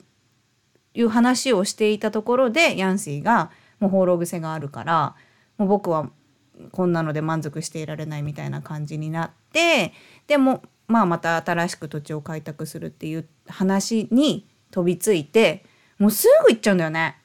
[0.94, 5.16] いう話をしていたところでヤンシーがもう放浪癖があるから
[5.58, 6.10] もう僕は
[6.72, 9.94] こんなので満足していられないみたいな感じになって
[10.28, 15.66] でもまあまた新しく土地を開拓するっていう話に飛びついて
[15.98, 17.18] もうすぐ行っちゃうんだよね。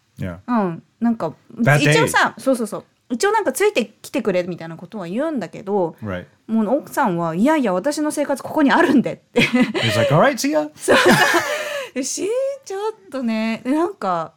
[0.47, 5.97] うん、なんか一応.さそうそうそう一応なんかついてきてくれみたいなことは言うんだけど.
[6.47, 9.43] もう奥さんはいやいや私の生活ここにあるんでって
[9.97, 10.69] like, all right, see ya.
[12.69, 14.35] ちょっとねでなんか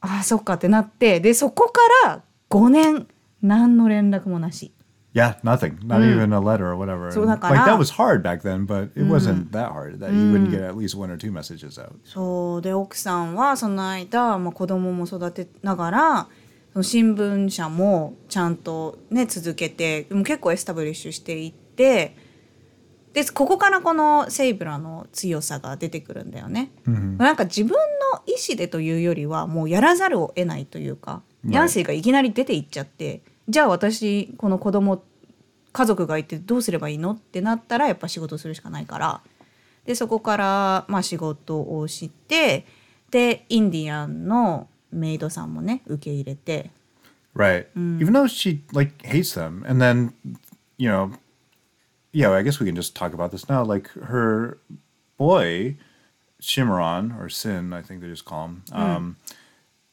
[0.00, 3.06] ああそっかってなってでそこから5年
[3.42, 4.72] 何の連絡もなし
[5.12, 5.76] Yeah, nothing.
[5.86, 7.12] Not even a letter or whatever.
[7.12, 9.98] So And, だから- like that was hard back then, but it wasn't that hard.
[9.98, 11.92] That you wouldn't get at least one or two messages out.
[12.02, 16.28] そうで奥さんはその間、まあ、子供も育てながら
[16.72, 22.16] その新聞社もちゃんとね続けてでも結構エスタブリッシュしていって
[23.12, 26.70] でここからこのセイブラの強さが出てくるんだよね。
[27.18, 27.76] なんか自分の
[28.26, 35.02] 意思でというよりはもうやらざるを得ないというか.ヤンシーがいきなり出て行っちゃってじゃあ私この子供
[35.72, 39.20] 家族がいてどうすればいいのってなったらやっぱ仕事するしかないから
[39.84, 42.64] でそこからまあ仕事をして
[43.10, 46.70] でインディアンのメイドさんもね受け入れて
[47.34, 47.66] Right.
[47.74, 50.12] Even though she like hates them, and then
[50.76, 51.10] you know,
[52.12, 53.64] yeah, I guess we can just talk about this now.
[53.64, 54.58] Like her
[55.16, 55.76] boy,
[56.40, 59.16] Cimarron or Cim, I think they just call him, um,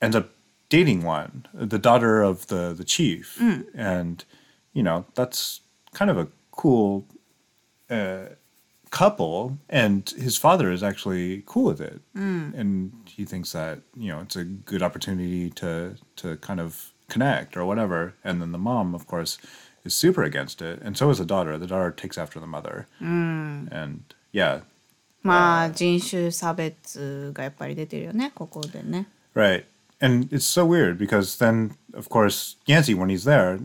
[0.02, 0.32] ends up
[0.70, 3.38] dating one, the daughter of the the chief,
[3.74, 4.24] and
[4.74, 5.62] you know that's
[5.94, 7.06] kind of a cool
[7.90, 8.26] uh,
[8.92, 12.02] couple, and his father is actually cool with it,
[12.56, 17.58] and he thinks that you know it's a good opportunity to to kind of connect
[17.58, 18.14] or whatever.
[18.24, 19.38] And then the mom, of course,
[19.85, 21.59] is super against it, and so is the daughter.
[21.59, 24.01] The daughter takes after the mother, and
[24.33, 24.63] yeah,
[25.23, 29.07] まあ人種差別がやっぱり出てるよねここでね。
[29.35, 29.65] Right.
[30.01, 33.59] And it's so weird because then, of course, Yancey, when he's there,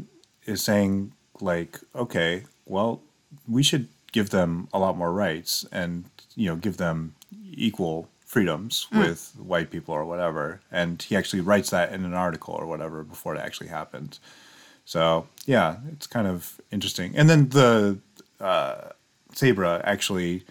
[0.46, 3.02] is saying, like, okay, well,
[3.48, 7.16] we should give them a lot more rights and, you know, give them
[7.52, 10.62] equal freedoms with white people or whatever.
[10.72, 14.20] And he actually writes that in an article or whatever before it actually happens.
[14.85, 17.17] So, yeah, it's kind of interesting.
[17.17, 17.99] And then the
[18.41, 18.91] uh,
[19.33, 20.45] Sabra actually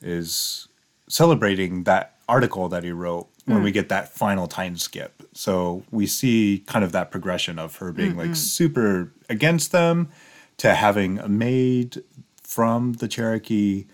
[0.00, 0.68] is
[1.08, 3.74] celebrating that article that he wrote when we hmm.
[3.74, 5.22] get that final time skip.
[5.34, 8.34] So we see kind of that progression of her being like mm-hmm.
[8.34, 10.08] super against them
[10.58, 12.02] to having a maid
[12.42, 13.86] from the Cherokee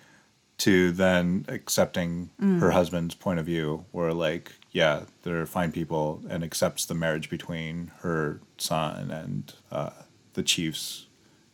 [0.58, 2.60] to then accepting mm.
[2.60, 7.28] her husband's point of view, where like, yeah, they're fine people and accepts the marriage
[7.28, 9.90] between her son and uh,
[10.34, 11.06] the chief's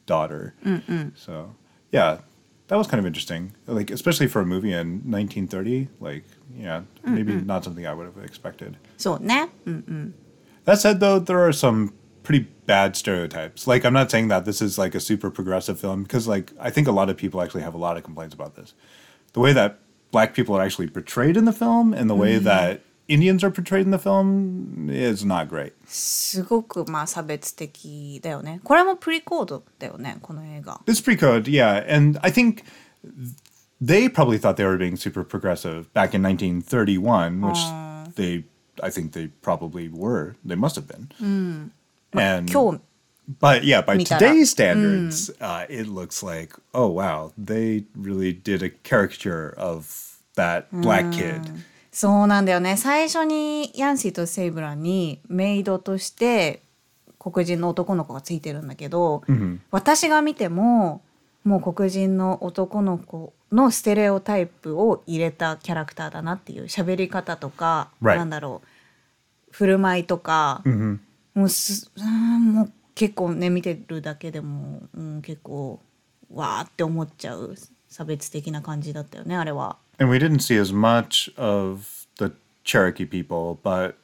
[0.05, 0.55] daughter.
[0.65, 1.17] Mm-mm.
[1.17, 1.55] So,
[1.91, 2.19] yeah,
[2.69, 3.55] that was kind of interesting.
[3.67, 6.25] Like, especially for a movie in 1930, like,
[6.55, 7.15] yeah, Mm-mm.
[7.15, 8.77] maybe not something I would have expected.
[8.99, 9.49] So, nah.
[9.67, 10.13] Mm-mm.
[10.65, 13.67] That said, though, there are some pretty bad stereotypes.
[13.67, 16.71] Like, I'm not saying that this is like a super progressive film because, like, I
[16.71, 18.75] think a lot of people actually have a lot of complaints about this.
[19.33, 19.79] The way that
[20.11, 22.45] black people are actually portrayed in the film and the way mm-hmm.
[22.45, 25.74] that Indians are portrayed in the film is not great.
[25.86, 28.62] すごくまあ差別的だよね。
[28.64, 30.82] これもプリコードだよねこの映画。
[30.86, 32.64] It's pre-code, yeah, and I think
[33.82, 37.58] they probably thought they were being super progressive back in 1931, which
[38.16, 38.46] they,
[38.82, 40.36] I think they probably were.
[40.46, 41.10] They must have been.
[42.14, 42.82] And 今日
[43.40, 44.20] But yeah, by 見たら。
[44.20, 50.68] today's standards, uh, it looks like, oh wow, they really did a caricature of that
[50.72, 51.42] black kid.
[51.97, 56.61] そうなんだよね最初にヤンシーとセイブラにメイドとして
[57.19, 59.23] 黒人の男の子がついてるんだけど、
[59.71, 61.01] 私が見ても
[61.43, 68.17] もう黒人の男の子のステレオタイプを入れたキャラクターだなっていう喋り方とか、Right.
[68.19, 68.69] なんだろう
[69.53, 70.63] 振る舞いとか、
[71.35, 75.81] もうすもう結構ね見てるだけでも、うん、結構
[76.31, 77.55] わーって思っちゃう
[77.89, 79.79] 差別的な感じだったよねあれは。
[79.99, 82.33] And we didn't see as much of the
[82.65, 83.97] Cherokee people, but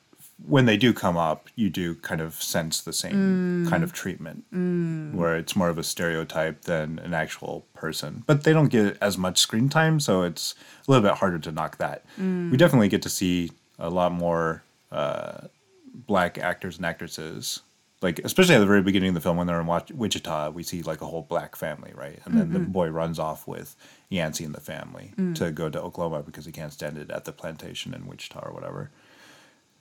[0.46, 3.94] when they do come up, you do kind of sense the same kind of mm.
[3.94, 5.14] treatment, mm.
[5.14, 8.24] where it's more of a stereotype than an actual person.
[8.26, 10.54] But they don't get as much screen time, so it's
[10.86, 12.04] a little bit harder to knock that.
[12.18, 12.58] We mm.
[12.58, 15.48] definitely get to see a lot more uh,
[15.94, 17.60] black actors and actresses.
[18.00, 20.82] Like especially at the very beginning of the film when they're in Wichita, we see
[20.82, 22.18] like a whole black family, right?
[22.24, 23.76] And then the boy runs off with
[24.12, 25.34] Yancey and the family mm.
[25.36, 28.52] to go to Oklahoma because he can't stand it at the plantation in Wichita or
[28.52, 28.90] whatever.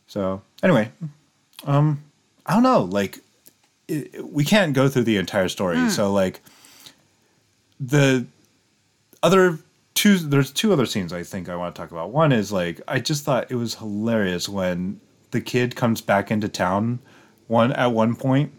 [0.07, 0.91] So anyway,
[1.65, 2.03] um,
[2.45, 2.83] I don't know.
[2.83, 3.19] Like,
[3.87, 5.77] it, it- we can't go through the entire story.
[5.77, 5.89] Mm.
[5.89, 6.41] So like,
[7.79, 8.25] the
[9.23, 9.59] other
[9.93, 12.11] two, there's two other scenes I think I want to talk about.
[12.11, 14.99] One is like I just thought it was hilarious when
[15.31, 16.99] the kid comes back into town,
[17.47, 18.51] one at one point,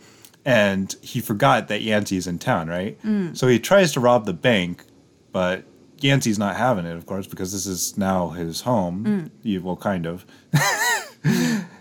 [0.45, 3.01] and he forgot that Yancey's in town, right?
[3.03, 3.37] Mm.
[3.37, 4.85] So he tries to rob the bank,
[5.33, 5.65] but
[6.01, 9.31] Yancey's not having it, of course, because this is now his home.
[9.43, 10.25] You- well, kind of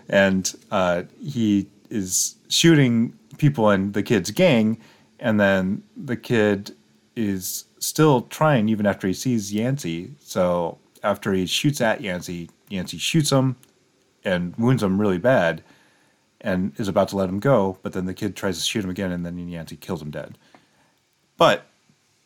[0.08, 4.78] and uh, he is shooting people in the kid's gang,
[5.18, 6.74] and then the kid
[7.16, 10.12] is still trying even after he sees Yancey.
[10.20, 13.56] So after he shoots at Yancey, Yancey shoots him
[14.24, 15.62] and wounds him really bad,
[16.40, 17.78] and is about to let him go.
[17.82, 20.38] But then the kid tries to shoot him again, and then Yancey kills him dead.
[21.36, 21.66] But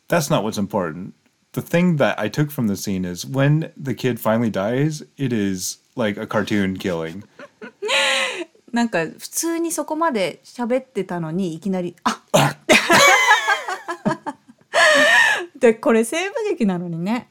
[0.08, 1.14] that's not what's important.
[1.52, 5.32] The thing that I took from the scene is when the kid finally dies, it
[5.32, 7.24] is like a cartoon killing.
[8.72, 12.22] なんか普通にそこまで喋ってたのにいきなり「あ
[15.58, 17.28] でこれ西部劇なのにね、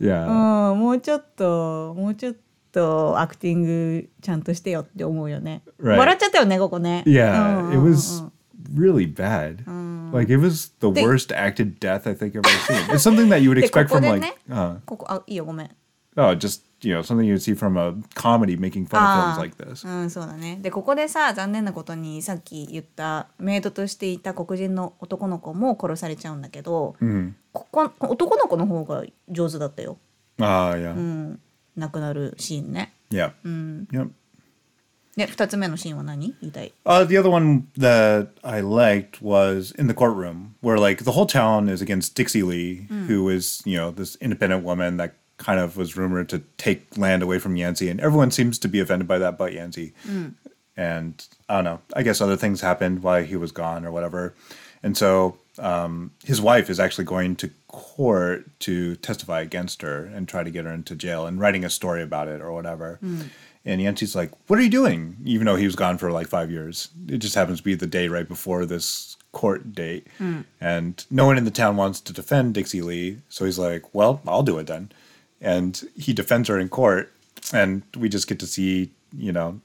[0.00, 0.72] う Yeah.
[0.74, 2.34] ん、もうちょっともうちょっ
[2.72, 5.96] とアクティングちゃんとしてよって思うよね、 Right.
[5.96, 8.28] 笑っちゃったよねここね Yeah, うん it うんうん was
[8.73, 9.63] really bad.
[10.13, 12.95] Like it was the worst acted death I think I've ever seen.
[12.95, 14.75] It's something that you would expect from like uh,
[16.17, 19.41] oh, just you know something you'd see from a comedy making fun of films Ah.
[19.41, 19.83] like this.
[19.87, 27.33] うんそうだねでここでさ残念なことにさっき言ったメイドとしていた黒人の男の子も殺されちゃうんだけど、Mhm.
[27.53, 29.97] ここ男の子の方が上手だったよ、
[30.39, 31.39] Ah, yeah, うん、
[31.75, 34.09] 亡くなるシーンね yeah, うん yep.
[35.16, 41.12] で2つ目のシーンは何言いたい Uh, the other one that I liked was in the courtroom, where like the
[41.12, 45.60] whole town is against Dixie Lee, who is you know this independent woman that kind
[45.60, 49.06] of was rumored to take land away from Yancey, and everyone seems to be offended
[49.06, 49.92] by that but Yancey.
[50.76, 51.80] And I don't know.
[51.94, 54.32] I guess other things happened while he was gone or whatever,
[54.82, 60.26] and so um, his wife is actually going to court to testify against her and
[60.26, 62.98] try to get her into jail and writing a story about it or whatever.
[63.65, 66.51] And Yancey's like, "What are you doing?" Even though he was gone for like five
[66.51, 70.41] years, it just happens to be the day right before this court date, hmm.
[70.61, 73.17] and no one in the town wants to defend Dixie Lee.
[73.29, 74.91] So he's like, "Well, I'll do it then,"
[75.41, 77.11] and he defends her in court,
[77.53, 79.59] and we just get to see, you know,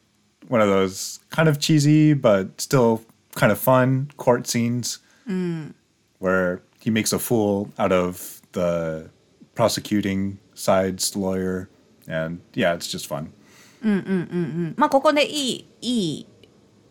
[0.49, 3.03] one of those kind of cheesy but still
[3.35, 5.69] kind of fun court scenes hmm.
[6.19, 9.09] where he makes a fool out of the
[9.55, 11.69] prosecuting side's lawyer,
[12.07, 13.33] and yeah, it's just fun.
[14.77, 16.27] まあここでいいいい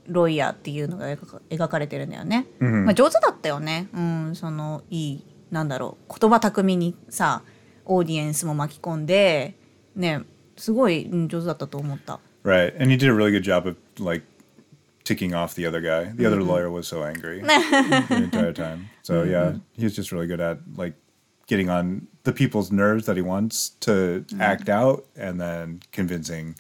[0.08, 7.44] ロイヤーっていうのが描か描かれてるんだよね、まあ上手だったよねうんそのいいなんだろう言葉巧みにさ
[7.86, 9.56] オーディエンスも巻き込んで
[9.96, 10.24] ね
[10.58, 14.24] すごい、うん、上手だったと思った Right, and he did a really good job of like
[15.04, 16.12] ticking off the other guy.
[16.16, 18.90] The other lawyer was so angry the entire time.
[19.04, 20.96] So yeah, he's just really good at like
[21.48, 26.56] getting on the people's nerves that he wants to act out, and then convincing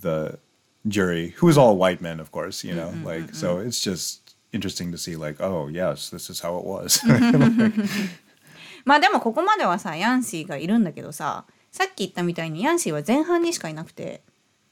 [0.00, 0.38] the
[0.86, 2.64] jury, who is all white men, of course.
[2.66, 6.58] You know, like so it's just interesting to see like, oh yes, this is how
[6.58, 7.00] it was.
[8.84, 14.22] まあでもここまではさヤンシーがいるんだけどささっき言ったみたいにヤンシーは前半にしかいなくて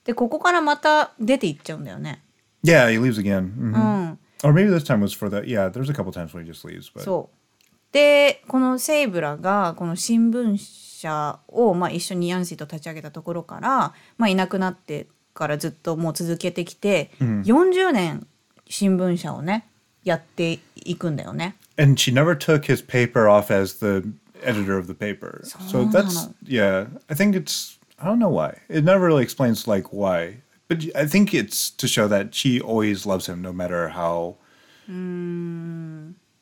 [0.05, 2.23] でここからまた出ていっちゃうんだよね
[2.65, 3.75] yeah, he leaves again, Mhm.
[3.75, 5.71] うん、or maybe this time was for the yeah.
[5.71, 15.07] There's a couple times when he just leaves, but そうでこのセイブラがこの新聞社を、まあ、一緒にヤンシーと立ち上げたところから、まあ、いなくなって
[15.39, 18.27] からずっともう続けてきて、40年
[18.69, 19.69] 新聞社をね
[20.03, 21.55] やっていくんだよね。
[21.79, 24.03] And she never took his paper off as the
[24.43, 25.43] editor of the paper.
[25.45, 26.89] So that's yeah.
[27.09, 28.59] I think it's I don't know why.
[28.69, 30.43] It never really explains like why.
[30.67, 34.37] But I think it's to show that she always loves him no matter how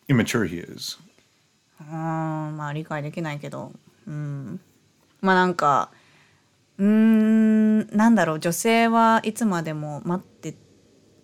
[0.09, 0.99] immature he is.
[1.79, 3.73] うんまあ理解できないけど、
[4.09, 4.59] うん、
[5.21, 5.91] まあなんか
[6.79, 10.55] うーんなんだろう女性はいつまでも待って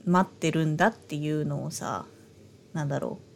[0.05, 2.07] 待ってるんだっていうのをさ
[2.73, 3.33] なんだろう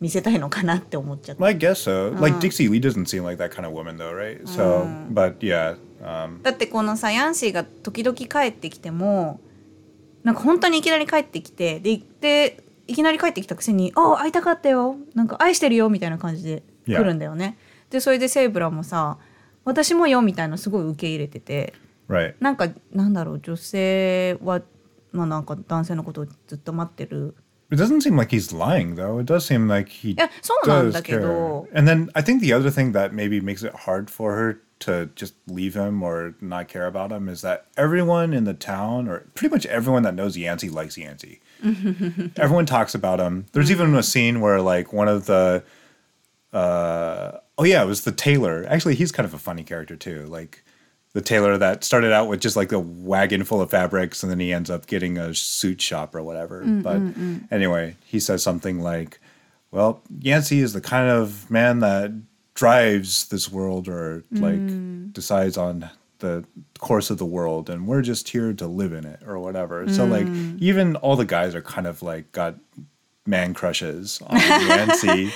[0.00, 2.20] 見せたいのかなって思っちゃった I guess so.
[2.20, 4.42] Like Dixie Lee doesn't seem like that kind of woman, though, right?
[4.46, 9.40] So, but yeah, um, だってこのさヤンシーが時々帰ってきても
[10.22, 17.56] なんか本当にいきなり帰ってきてででいきなり帰ってきたくせに「ああ会いたかったよなんか愛してるよ」みたいな感じで来るんだよね。
[17.90, 19.18] でそれでセイブラもさ
[19.64, 21.72] 「私もよ」みたいなすごい受け入れてて
[22.08, 22.34] Right.
[22.40, 24.62] なんかなんだろう女性は
[25.12, 27.34] まあなんか男性のことをずっと待ってる。
[27.68, 29.18] It doesn't seem like he's lying though.
[29.18, 30.16] It does seem like he
[31.74, 35.10] and then I think the other thing that maybe makes it hard for her to
[35.16, 39.26] just leave him or not care about him is that everyone in the town or
[39.34, 41.40] pretty much everyone that knows Yancey likes Yancey.
[42.36, 43.46] everyone talks about him.
[43.52, 45.64] There's even a scene where like one of the
[46.52, 48.64] uh, oh yeah, it was the tailor.
[48.68, 50.26] Actually, he's kind of a funny character too.
[50.26, 50.62] Like
[51.16, 54.38] the tailor that started out with just like a wagon full of fabrics and then
[54.38, 56.62] he ends up getting a suit shop or whatever.
[56.62, 57.48] Mm, but mm, mm.
[57.50, 59.18] anyway, he says something like,
[59.70, 62.12] well, Yancey is the kind of man that
[62.52, 65.88] drives this world or like decides on
[66.18, 66.44] the
[66.80, 69.88] course of the world and we're just here to live in it or whatever.
[69.88, 70.26] So like
[70.60, 72.56] even all the guys are kind of like got
[73.26, 75.30] man crushes on Yancey.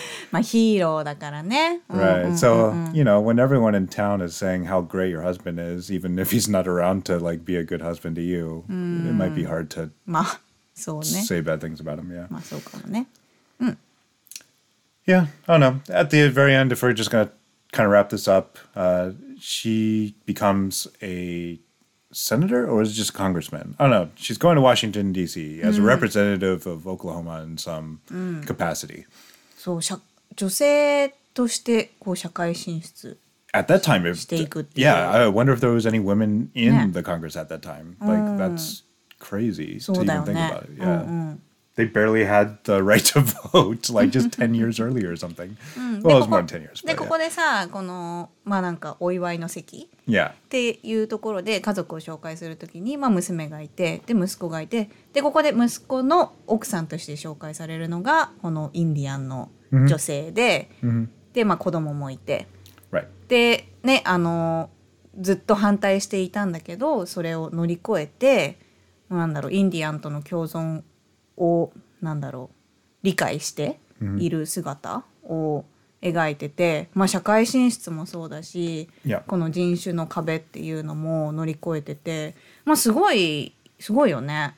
[1.89, 5.91] Right, So, you know, when everyone in town is saying how great your husband is,
[5.91, 8.65] even if he's not around to like be a good husband to you,
[9.11, 9.49] it might be mm.
[9.49, 9.91] hard to
[11.27, 12.11] say bad things about him.
[12.13, 12.27] Yeah.
[15.07, 15.95] Yeah, I don't know.
[15.95, 17.33] At the very end, if we're just going to
[17.73, 21.59] kind of wrap this up, uh, she becomes a
[22.12, 23.76] senator or is it just a congressman?
[23.80, 24.10] I don't know.
[24.16, 25.62] She's going to Washington, D.C.
[25.62, 28.00] as a representative of Oklahoma in some
[28.46, 29.06] capacity.
[29.58, 30.00] そうしゃ
[30.36, 33.18] 女性としてこう社会進出
[33.54, 35.22] at that time if, Stay good yeah deal.
[35.24, 36.88] i wonder if there was any women in Yeah.
[36.92, 38.84] the congress at that time like that's
[39.20, 41.36] crazy to そうだよ even think ね about it yeah
[41.81, 45.57] They barely had the right to vote like just 10 years earlier or something.
[46.03, 60.69] Well it was more than 10 years でここでさこのまあなんかお祝いの席っていうところで家族を紹介するときに、まあ、娘がいてで息子がいてでここで息子の奥さんとして紹介されるのがこのインディアンの女性で、
[61.33, 62.47] で、まあ、子供もいて。
[63.29, 64.71] でねあの
[65.17, 68.59] ずっと反対していたんだけどそれを乗り越えて
[69.09, 70.83] なんだろうインディアンとの共存
[71.41, 72.57] をなんだろう
[73.03, 73.81] 理解して
[74.19, 75.65] いる姿を
[76.03, 78.89] 描いてて、まあ、社会進出もそうだし.
[79.27, 82.35] この人種の壁っていうのも乗り越えてて、
[82.65, 84.55] まあ、すごいすごいよね。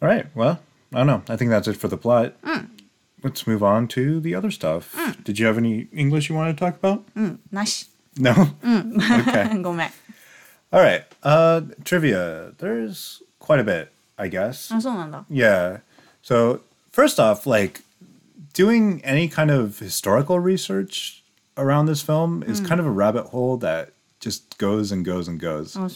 [0.00, 0.58] all right well
[0.94, 2.32] i don't know i think that's it for the plot
[3.22, 6.58] let's move on to the other stuff did you have any english you want to
[6.58, 9.90] talk about うん、なし no okay ごめん。
[10.72, 14.70] all right uh trivia there's quite a bit, I guess.
[14.72, 15.78] Oh, yeah.
[16.22, 16.60] So,
[16.92, 17.82] first off, like
[18.52, 21.24] doing any kind of historical research
[21.56, 22.66] around this film is hmm.
[22.66, 25.76] kind of a rabbit hole that just goes and goes and goes.
[25.76, 25.88] Oh,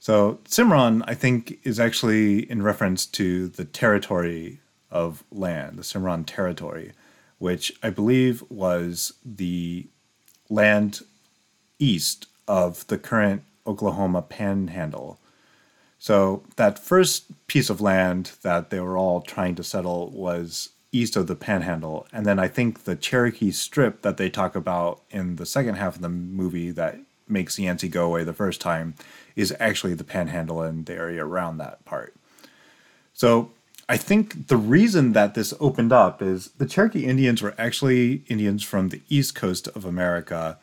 [0.00, 4.60] so, Cimarron, I think, is actually in reference to the territory
[4.90, 6.92] of land, the Cimarron territory,
[7.38, 9.86] which I believe was the
[10.48, 11.00] land
[11.78, 15.18] east of the current Oklahoma panhandle.
[15.98, 21.16] So that first piece of land that they were all trying to settle was east
[21.16, 25.36] of the Panhandle, and then I think the Cherokee Strip that they talk about in
[25.36, 28.94] the second half of the movie that makes Yancey go away the first time
[29.36, 32.14] is actually the Panhandle and the area around that part.
[33.12, 33.50] So
[33.88, 38.62] I think the reason that this opened up is the Cherokee Indians were actually Indians
[38.62, 40.58] from the east coast of America,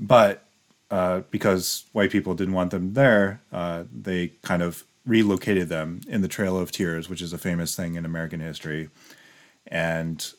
[0.00, 0.44] but
[0.90, 6.20] uh, because white people didn't want them there, uh, they kind of relocated them in
[6.20, 8.90] the Trail of Tears, which is a famous thing in American history.
[9.66, 10.32] And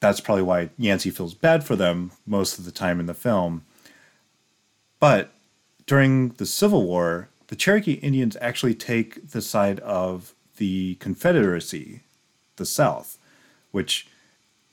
[0.00, 3.64] that's probably why Yancey feels bad for them most of the time in the film.
[5.00, 5.32] But
[5.86, 12.00] during the Civil War, the Cherokee Indians actually take the side of the Confederacy,
[12.56, 13.18] the South,
[13.70, 14.06] which,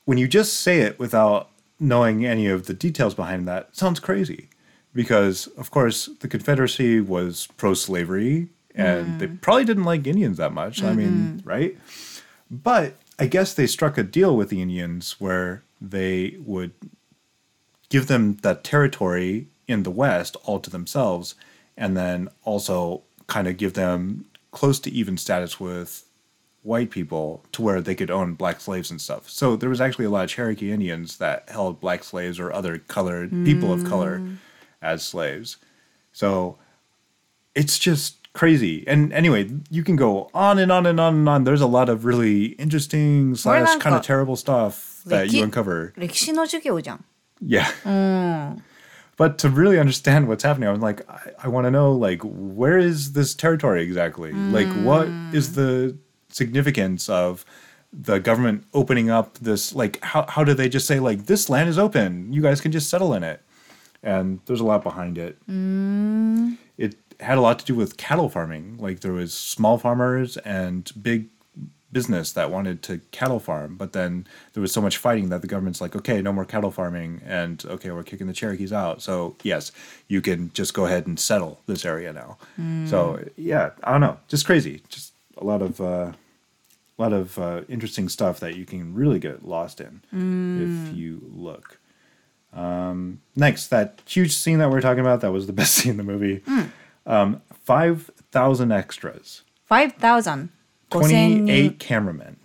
[0.04, 1.50] when you just say it without
[1.80, 4.50] knowing any of the details behind that, sounds crazy.
[4.94, 9.42] Because, of course, the Confederacy was pro slavery and they mm.
[9.42, 10.84] probably didn't like Indians that much.
[10.84, 11.10] I mean,
[11.40, 11.48] mm-hmm.
[11.48, 11.78] right?
[12.52, 16.74] But I guess they struck a deal with the Indians where they would
[17.90, 21.36] give them that territory in the West all to themselves,
[21.78, 26.05] and then also kind of give them close to even status with
[26.65, 29.29] white people to where they could own black slaves and stuff.
[29.31, 32.79] So there was actually a lot of Cherokee Indians that held black slaves or other
[32.79, 34.21] colored people of color
[34.83, 35.57] as slaves.
[36.13, 36.59] So
[37.55, 38.85] it's just crazy.
[38.87, 41.45] And anyway, you can go on and on and on and on.
[41.45, 45.41] There's a lot of really interesting slash like kind a- of terrible stuff that you
[45.41, 45.93] Like- uncover.
[45.97, 47.05] 歴史の授業じゃん。
[47.43, 47.65] Yeah.
[49.17, 52.79] But to really understand what's happening, I'm like, I, I want to know, like, where
[52.79, 54.33] is this territory exactly?
[54.33, 55.97] Like, what is the
[56.36, 57.46] significance of
[57.92, 59.74] the government opening up this?
[59.74, 62.72] Like, how, how do they just say, like, this land is open, you guys can
[62.72, 63.42] just settle in it?
[64.04, 65.38] And there's a lot behind it.
[66.78, 68.78] It had a lot to do with cattle farming.
[68.80, 71.28] Like, there was small farmers and big
[71.92, 75.48] business that wanted to cattle farm, but then there was so much fighting that the
[75.48, 79.02] government's like, okay, no more cattle farming, and okay, we're kicking the Cherokees out.
[79.02, 79.72] So yes,
[80.10, 82.38] you can just go ahead and settle this area now.
[82.90, 86.12] So yeah, I don't know, just crazy, just a lot of uh,
[86.99, 91.23] a lot of uh, interesting stuff that you can really get lost in if you
[91.35, 91.79] look.
[92.53, 95.97] Um, next, that huge scene that we're talking about, that was the best scene in
[95.97, 96.43] the movie.
[97.07, 99.43] Um, Five thousand extras.
[99.71, 100.51] 5,000。5000
[100.91, 101.77] 28人。
[101.79, 102.37] cameramen,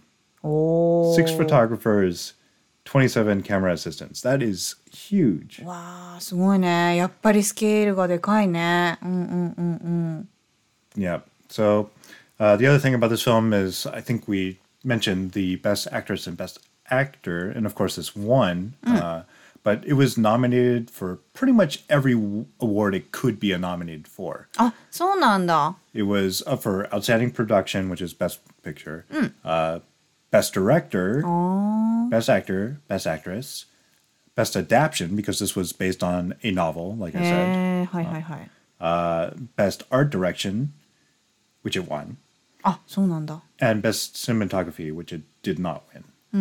[0.43, 2.33] おー six photographers,
[2.85, 4.21] 27 camera assistants.
[4.21, 5.65] That is huge.
[5.65, 6.95] わあ、すごいね。
[6.95, 8.99] やっぱりスケールがでかいね。
[9.01, 9.87] うんうんうんう
[10.19, 10.29] ん。
[10.95, 11.21] Yeah.
[11.49, 11.89] So
[12.40, 16.26] uh, the other thing about this film is I think we mentioned the best actress
[16.26, 16.58] and best
[16.90, 18.74] actor, and of course, this won.
[18.84, 18.96] Mm.
[18.96, 19.22] Uh,
[19.62, 22.14] but it was nominated for pretty much every
[22.60, 24.48] award it could be nominated for.
[24.58, 25.12] Ah, so
[25.92, 29.34] It was up for Outstanding Production, which is Best Picture, mm.
[29.44, 29.80] uh,
[30.30, 32.08] Best Director, oh.
[32.10, 33.66] Best Actor, Best Actress,
[34.34, 37.88] Best Adaptation, because this was based on a novel, like I said.
[38.80, 40.72] Uh, uh, best Art Direction,
[41.60, 42.16] which it won.
[42.62, 43.42] Ah, あそうなんだ。
[43.60, 46.04] and Best Cinematography, which it did not win.
[46.32, 46.34] Hmm.
[46.34, 46.38] うー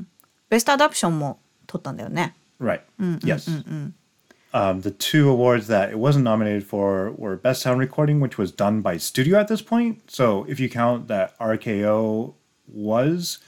[0.00, 0.06] ん。
[0.48, 2.34] ベストアダプションも取ったんだよね。
[2.60, 2.80] Right.
[2.98, 3.48] Hmm, hmm, yes.
[4.52, 8.50] Um, the two awards that it wasn't nominated for were Best Sound Recording, which was
[8.50, 10.10] done by Studio at this point.
[10.10, 12.32] So if you count that RKO
[12.66, 13.38] was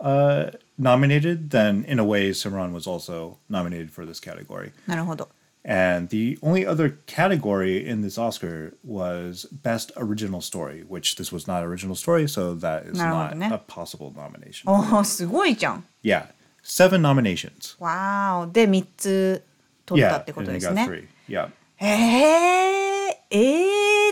[0.00, 4.72] uh, nominated, then in a way, Cimarron was also nominated for this category.
[4.86, 5.28] なるほど。
[5.68, 11.64] and the only other category in this Oscar was Best Original Story, which this was not
[11.64, 14.70] original story, so that is not a possible nomination.
[14.70, 15.84] おお、すごいじゃん。
[16.04, 16.28] Yeah, oh,
[16.62, 17.76] seven nominations.
[17.80, 19.42] Wow, で3つ
[19.84, 20.82] 取ったってことですね。
[20.82, 21.48] Yeah, and they got three.
[21.50, 21.50] Yeah.
[21.80, 23.38] えー、え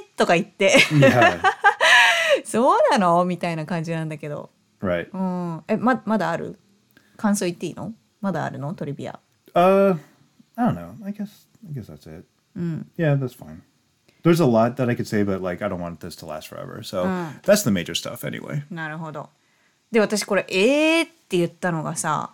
[0.01, 0.77] ーとか言って。
[0.91, 1.41] Yeah.
[2.45, 4.51] そうなのみたいな感じなんだけど。
[4.83, 5.09] Right.
[5.13, 5.65] うん。
[5.69, 6.59] え、ままだある？
[7.17, 7.95] 感想言っていいの？
[8.21, 8.75] まだあるの？
[8.75, 9.21] トリビア。
[9.55, 9.97] Uh
[10.58, 10.96] I don't know.
[11.06, 12.26] I guess I guess that's it.
[12.98, 13.62] Yeah, that's fine.
[14.24, 16.50] There's a lot that I could say, but like I don't want this to last
[16.50, 16.84] forever.
[16.84, 17.04] So
[17.44, 18.64] that's the major stuff anyway.
[18.70, 19.30] なるほど。
[19.92, 22.32] で、私これ、えーって言ったのがさ、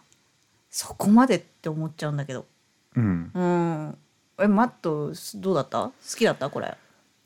[0.69, 2.45] そこまでって思っちゃうんだけど。
[2.95, 3.31] うん。
[4.39, 6.75] え、マット、どうだった好きだったこれ。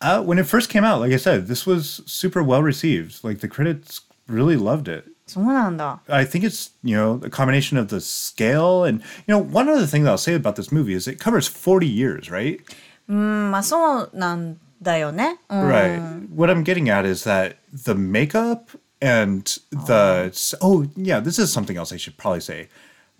[0.02, 3.24] Uh, when it first came out, like I said, this was super well received.
[3.24, 5.06] Like the critics really loved it.
[5.28, 6.02] そうなんだ。
[6.08, 9.86] I think it's you know a combination of the scale and you know one other
[9.86, 12.60] thing that I'll say about this movie is it covers 40 years, right?
[13.08, 15.40] うん、まあそうなんだよね。
[15.50, 15.70] うん。
[15.70, 16.28] Right.
[16.36, 21.78] What I'm getting at is that the makeup and the oh yeah, this is something
[21.78, 22.70] else I should probably say.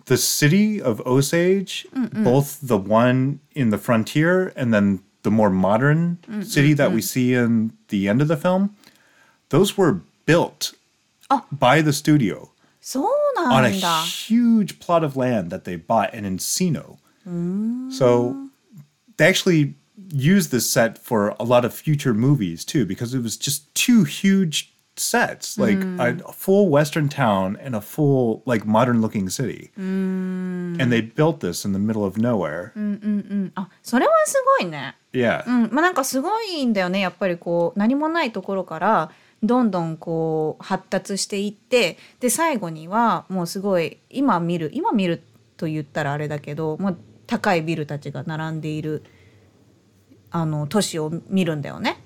[0.06, 1.86] The city of Osage,
[2.24, 7.34] both the one in the frontier and then the more modern city that we see
[7.34, 8.74] in the end of the film,
[9.50, 10.72] those were built
[11.58, 12.48] by the studio
[12.80, 13.04] そう
[13.36, 14.02] な on a んだ。
[14.02, 16.96] huge plot of land that they bought in Encino.
[17.90, 18.34] So
[19.16, 19.74] they actually
[20.12, 24.04] used this set for a lot of future movies too, because it was just two
[24.04, 29.70] huge sets, like a, a full Western town and a full like modern looking city.
[29.76, 32.72] And they built this in the middle of nowhere.
[33.54, 34.96] あ、それはすごいね。
[35.12, 35.44] Yeah.
[35.46, 39.10] うん、まあなんかすごいんだよねやっぱりこう何もないところから
[39.47, 45.23] どんどんこう発達していってで最後にはもうすごい今見る今見る
[45.57, 49.03] と言ったらあれだけどもう高いビルたちが並んでいる
[50.31, 52.01] あの都市を見るんだよね。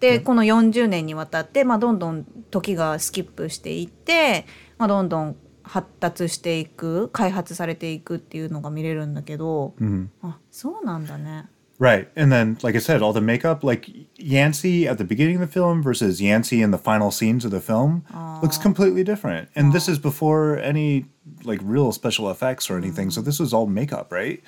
[0.00, 9.74] でこの40年にわたって、まあ、どんどん時がスキップしていって、まあ、どんどん発達していく開発されていくっていうのが見れるんだけど、
[10.20, 11.46] あそうなんだね。
[11.82, 12.08] Right.
[12.14, 15.48] And then, like I said, all the makeup, like Yancey at the beginning of the
[15.48, 18.04] film versus Yancey in the final scenes of the film
[18.40, 19.48] looks completely different.
[19.56, 21.06] And this is before any
[21.42, 23.10] like real special effects or anything.
[23.10, 24.40] So this was all makeup, right?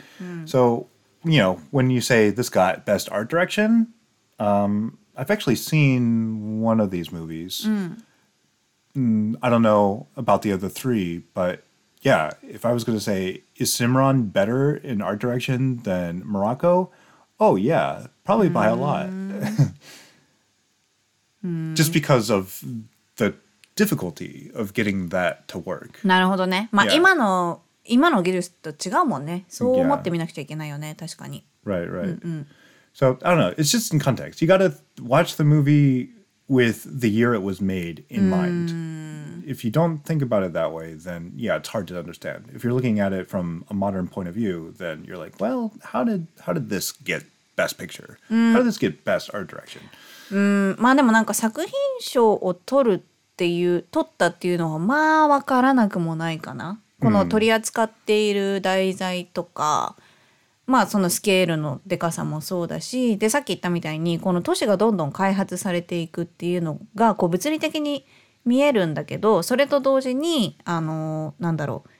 [0.44, 0.86] So,
[1.24, 3.92] you know, when you say this got best art direction,
[4.38, 7.66] um, I've actually seen one of these movies.
[8.96, 11.64] Mm, I don't know about the other three, but
[12.00, 16.92] yeah, if I was going to say, is Cimarron better in art direction than Morocco?
[17.39, 19.09] Oh, yeah, probably by a lot.
[21.73, 22.61] just because of
[23.15, 23.33] the
[23.75, 26.05] difficulty of getting that to work.
[26.05, 26.69] なるほどね。
[26.71, 26.95] まあ Yeah.
[26.95, 29.45] 今の今の技術と違うもんね。
[29.47, 30.95] そう思ってみなくちゃいけないよね。
[30.99, 31.45] 確かに。
[31.65, 32.45] Right, right.
[32.93, 33.53] So I don't know.
[33.55, 34.41] It's just in context.
[34.41, 36.09] You got to watch the movie
[36.47, 38.73] with the year it was made in mind.
[39.45, 42.49] If you don't think about it that way, then yeah, it's hard to understand.
[42.53, 45.71] If you're looking at it from a modern point of view, then you're like, well,
[45.83, 47.23] how did how did this get
[47.55, 48.17] best picture?
[48.29, 49.81] How did this get best art direction?
[50.79, 53.01] まあでもなんか作品賞を取るっ
[53.35, 56.79] ていう取ったっていうのはまあわからなくもないかな。
[57.01, 59.95] この取り扱っている題材とか、
[60.66, 68.06] まあそのスケールのでかさもそうだしでさっき言ったみたいにこの都市がどんどん開発されていくっていうのがこう物理的に
[68.44, 71.90] 見えるんだけどそれと同時にあのなんだろう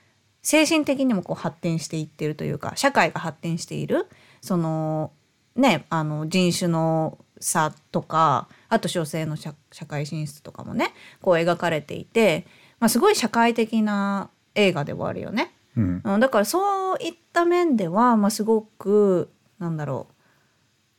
[0.41, 4.07] 精神的にもこう発展していってるというか社会が発展している
[4.41, 5.11] その
[5.55, 12.45] ねあの人種の差とかあと女性の社社会進出とかもねこう描かれていて、
[12.79, 15.54] まあ、すごい社会的な映画ではあるよね。
[15.75, 20.13] うんだからそういった面では、まあ、すごくなんだろう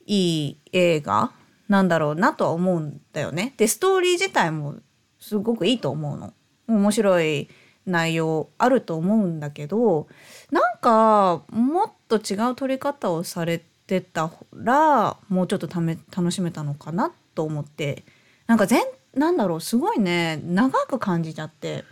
[0.06, 1.32] いい映画
[1.68, 3.54] なんだろうなとは思うんだよね。
[3.56, 4.76] でストーリー自体も
[5.18, 6.32] すごくいいと思うの。
[6.68, 7.48] 面白い
[7.86, 10.08] 内容あると思うんだけど
[10.50, 18.04] なんかもっと違う撮り方をされてたらもうちょっとため楽しめたのかなと思って
[18.48, 18.82] なんか全
[19.14, 21.84] なんだろうすごいね長く感じちゃって。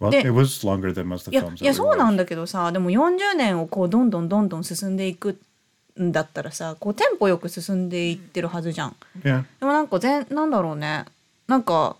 [0.00, 0.20] Well, Yeah.
[0.20, 1.62] it was longer than most of い the や films.
[1.62, 5.38] いや that we そうなん.だけどさでも40年をこうどんどんどんどん進んでいく
[6.00, 8.96] んだったらさこうテンポよく進んでいってるはずじゃん。
[9.22, 9.44] Yeah.
[9.60, 11.04] でもなんか全なんだろうね
[11.46, 11.96] なんか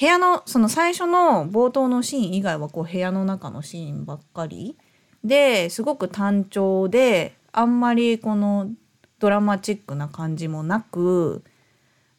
[0.00, 4.76] 部屋のその最初の冒頭のシーン以外はこう部屋の中のシーンばっかり
[5.22, 8.70] ですごく単調であんまりこの
[9.18, 11.44] ドラマチックな感じもなく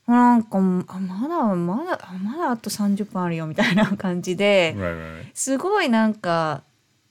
[0.08, 4.76] なんかあまだまだあまだあと30分あるよみたいな感じで。
[4.76, 5.26] Right, right, right.
[5.34, 6.64] すごいなんか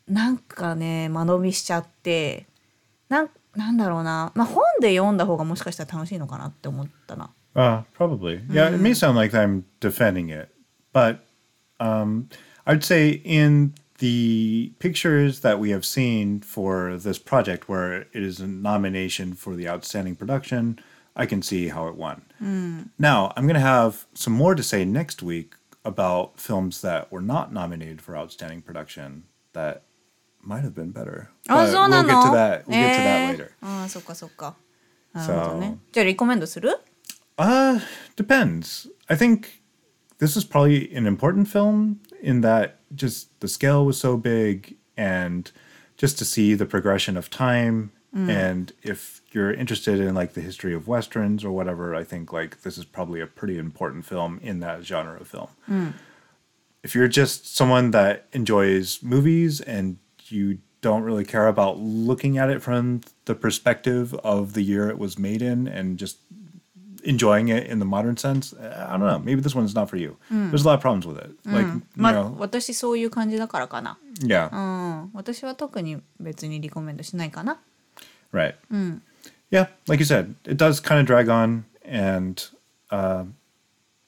[0.09, 2.47] なんかね間延びしちゃって
[3.09, 7.30] なんなんだろうな、まあ、本で読んだ方がもしかしたら楽しいのかなって思ったな。
[7.55, 8.40] Uh, probably.
[8.51, 10.49] Yeah, it may sound like I'm defending it,
[10.95, 11.18] but
[11.80, 12.30] um,
[12.66, 18.40] I'd say in the pictures that we have seen for this project, where it is
[18.40, 20.78] a nomination for the outstanding production,
[21.16, 22.22] I can see how it won.
[23.00, 27.22] Now, I'm going to have some more to say next week about films that were
[27.22, 29.24] not nominated for outstanding production
[29.54, 29.82] that
[30.41, 31.30] might have been better.
[31.50, 32.66] あ But そうな we'll の get to that.
[32.66, 33.52] We'll get to that えー later.
[33.62, 34.56] ああそっかそっか。
[35.14, 35.93] なるほどね So-。
[35.93, 36.80] じゃあリコメンドする
[37.38, 37.80] Uh,
[38.16, 38.89] depends.
[39.10, 39.62] I think
[40.20, 45.52] this is probably an important film in that just the scale was so big and
[45.98, 50.74] just to see the progression of time and if you're interested in like the history
[50.74, 54.60] of westerns or whatever, I think like this is probably a pretty important film in
[54.62, 55.93] that genre of film.
[56.84, 59.98] If you're just someone that enjoys movies and
[60.30, 64.98] you don't really care about looking at it from the perspective of the year it
[64.98, 66.18] was made in and just
[67.04, 69.20] enjoying it in the modern sense, I don't know.
[69.20, 70.18] Maybe this one's not for you.
[70.30, 71.32] There's a lot of problems with it.
[71.45, 73.98] Like, you まあ know, 私そういう感じだからかな。
[74.22, 74.58] yeah, う
[75.08, 75.12] ん。
[75.14, 77.60] 私は特に別にリコメンドしないかな。
[78.34, 78.56] right.
[79.53, 82.45] Yeah, like you said, it does kind of drag on, and
[82.91, 83.25] uh,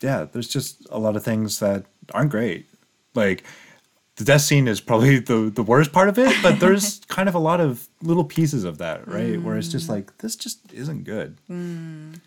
[0.01, 2.67] yeah, there's just a lot of things that aren't great.
[3.15, 3.45] Like
[4.17, 7.35] the death scene is probably the the worst part of it, but there's kind of
[7.35, 9.41] a lot of little pieces of that, right?
[9.41, 9.91] Where it's just mm.
[9.91, 11.37] like this just isn't good.
[11.51, 12.21] Mm.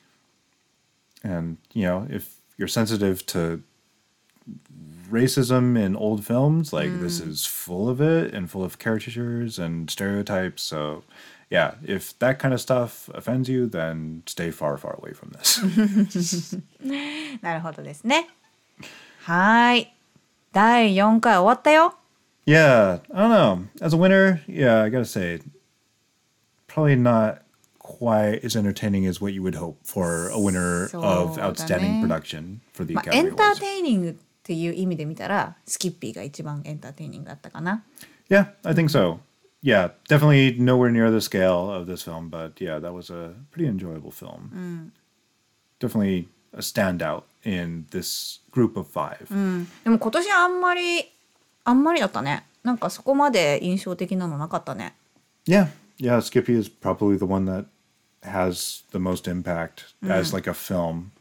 [1.24, 3.64] And you know, if you're sensitive to
[5.10, 7.30] racism in old films, like this mm.
[7.30, 10.62] is full of it and full of caricatures and stereotypes.
[10.62, 11.04] So,
[11.51, 16.59] yeah, if that kind of stuff offends you, then stay far, far away from this.
[17.43, 18.29] なるほどですね。
[19.21, 19.93] はーい。
[20.53, 21.95] 第4回終わったよ。
[22.47, 23.69] yeah, I don't know.
[23.81, 25.41] As a winner, yeah, I gotta say,
[26.67, 27.43] probably not
[27.79, 31.43] quite as entertaining as what you would hope for a winner of そうだね。
[31.43, 33.61] outstanding production for the まあ、エ Academy ンター Awards.
[33.61, 37.85] テイニングっていう意味で見たらスキッピーが一番エンターテイニングだったかな。
[38.29, 39.19] Yeah, I think so.
[39.62, 43.68] yeah, definitely nowhere near the scale of this film, but yeah, that was a pretty
[43.68, 44.52] enjoyable film.
[44.54, 44.92] Mm.
[45.80, 49.28] Definitely a standout in this group of five.
[49.30, 49.36] Mm.
[49.36, 51.12] うん、でも今年あんまり
[51.64, 52.44] あんまりだったね。
[52.64, 54.94] なんかそこまで印象的なのなかったね。
[55.46, 57.66] Yeah, yeah, Skippy is probably the one that
[58.24, 60.12] has the most impact mm.
[60.12, 61.12] as like a film,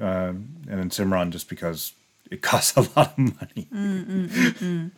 [0.00, 1.92] uh, and then Cimarron just because
[2.30, 3.68] it costs a lot of money.
[3.72, 4.90] Mm,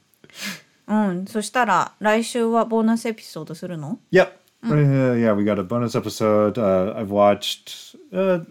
[0.87, 1.25] うん。
[1.27, 4.31] そしたら来週はボーナスエピソードするの Yep.
[4.63, 6.59] Uh, yeah, we got a bonus episode.
[6.59, 7.95] Uh, I've watched.
[8.13, 8.41] Uh,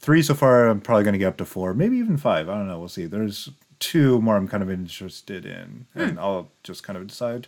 [0.00, 0.68] three so far.
[0.68, 2.50] I'm probably going to get up to four, maybe even five.
[2.50, 2.78] I don't know.
[2.78, 3.06] We'll see.
[3.06, 7.46] There's two more I'm kind of interested in, and I'll just kind of decide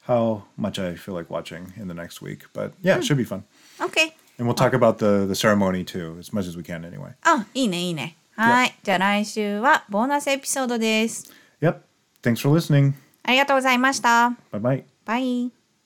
[0.00, 2.44] how much I feel like watching in the next week.
[2.52, 3.44] But yeah, it should be fun.
[3.80, 7.14] OK And we'll talk about the the ceremony too, as much as we can anyway.
[7.22, 11.80] あいいねいいねはいじゃあ来週はボーナスエピソードです Yep.
[12.22, 12.94] Thanks for listening.
[13.23, 14.83] ありがとうございました Bye bye.
[15.05, 15.62] バイ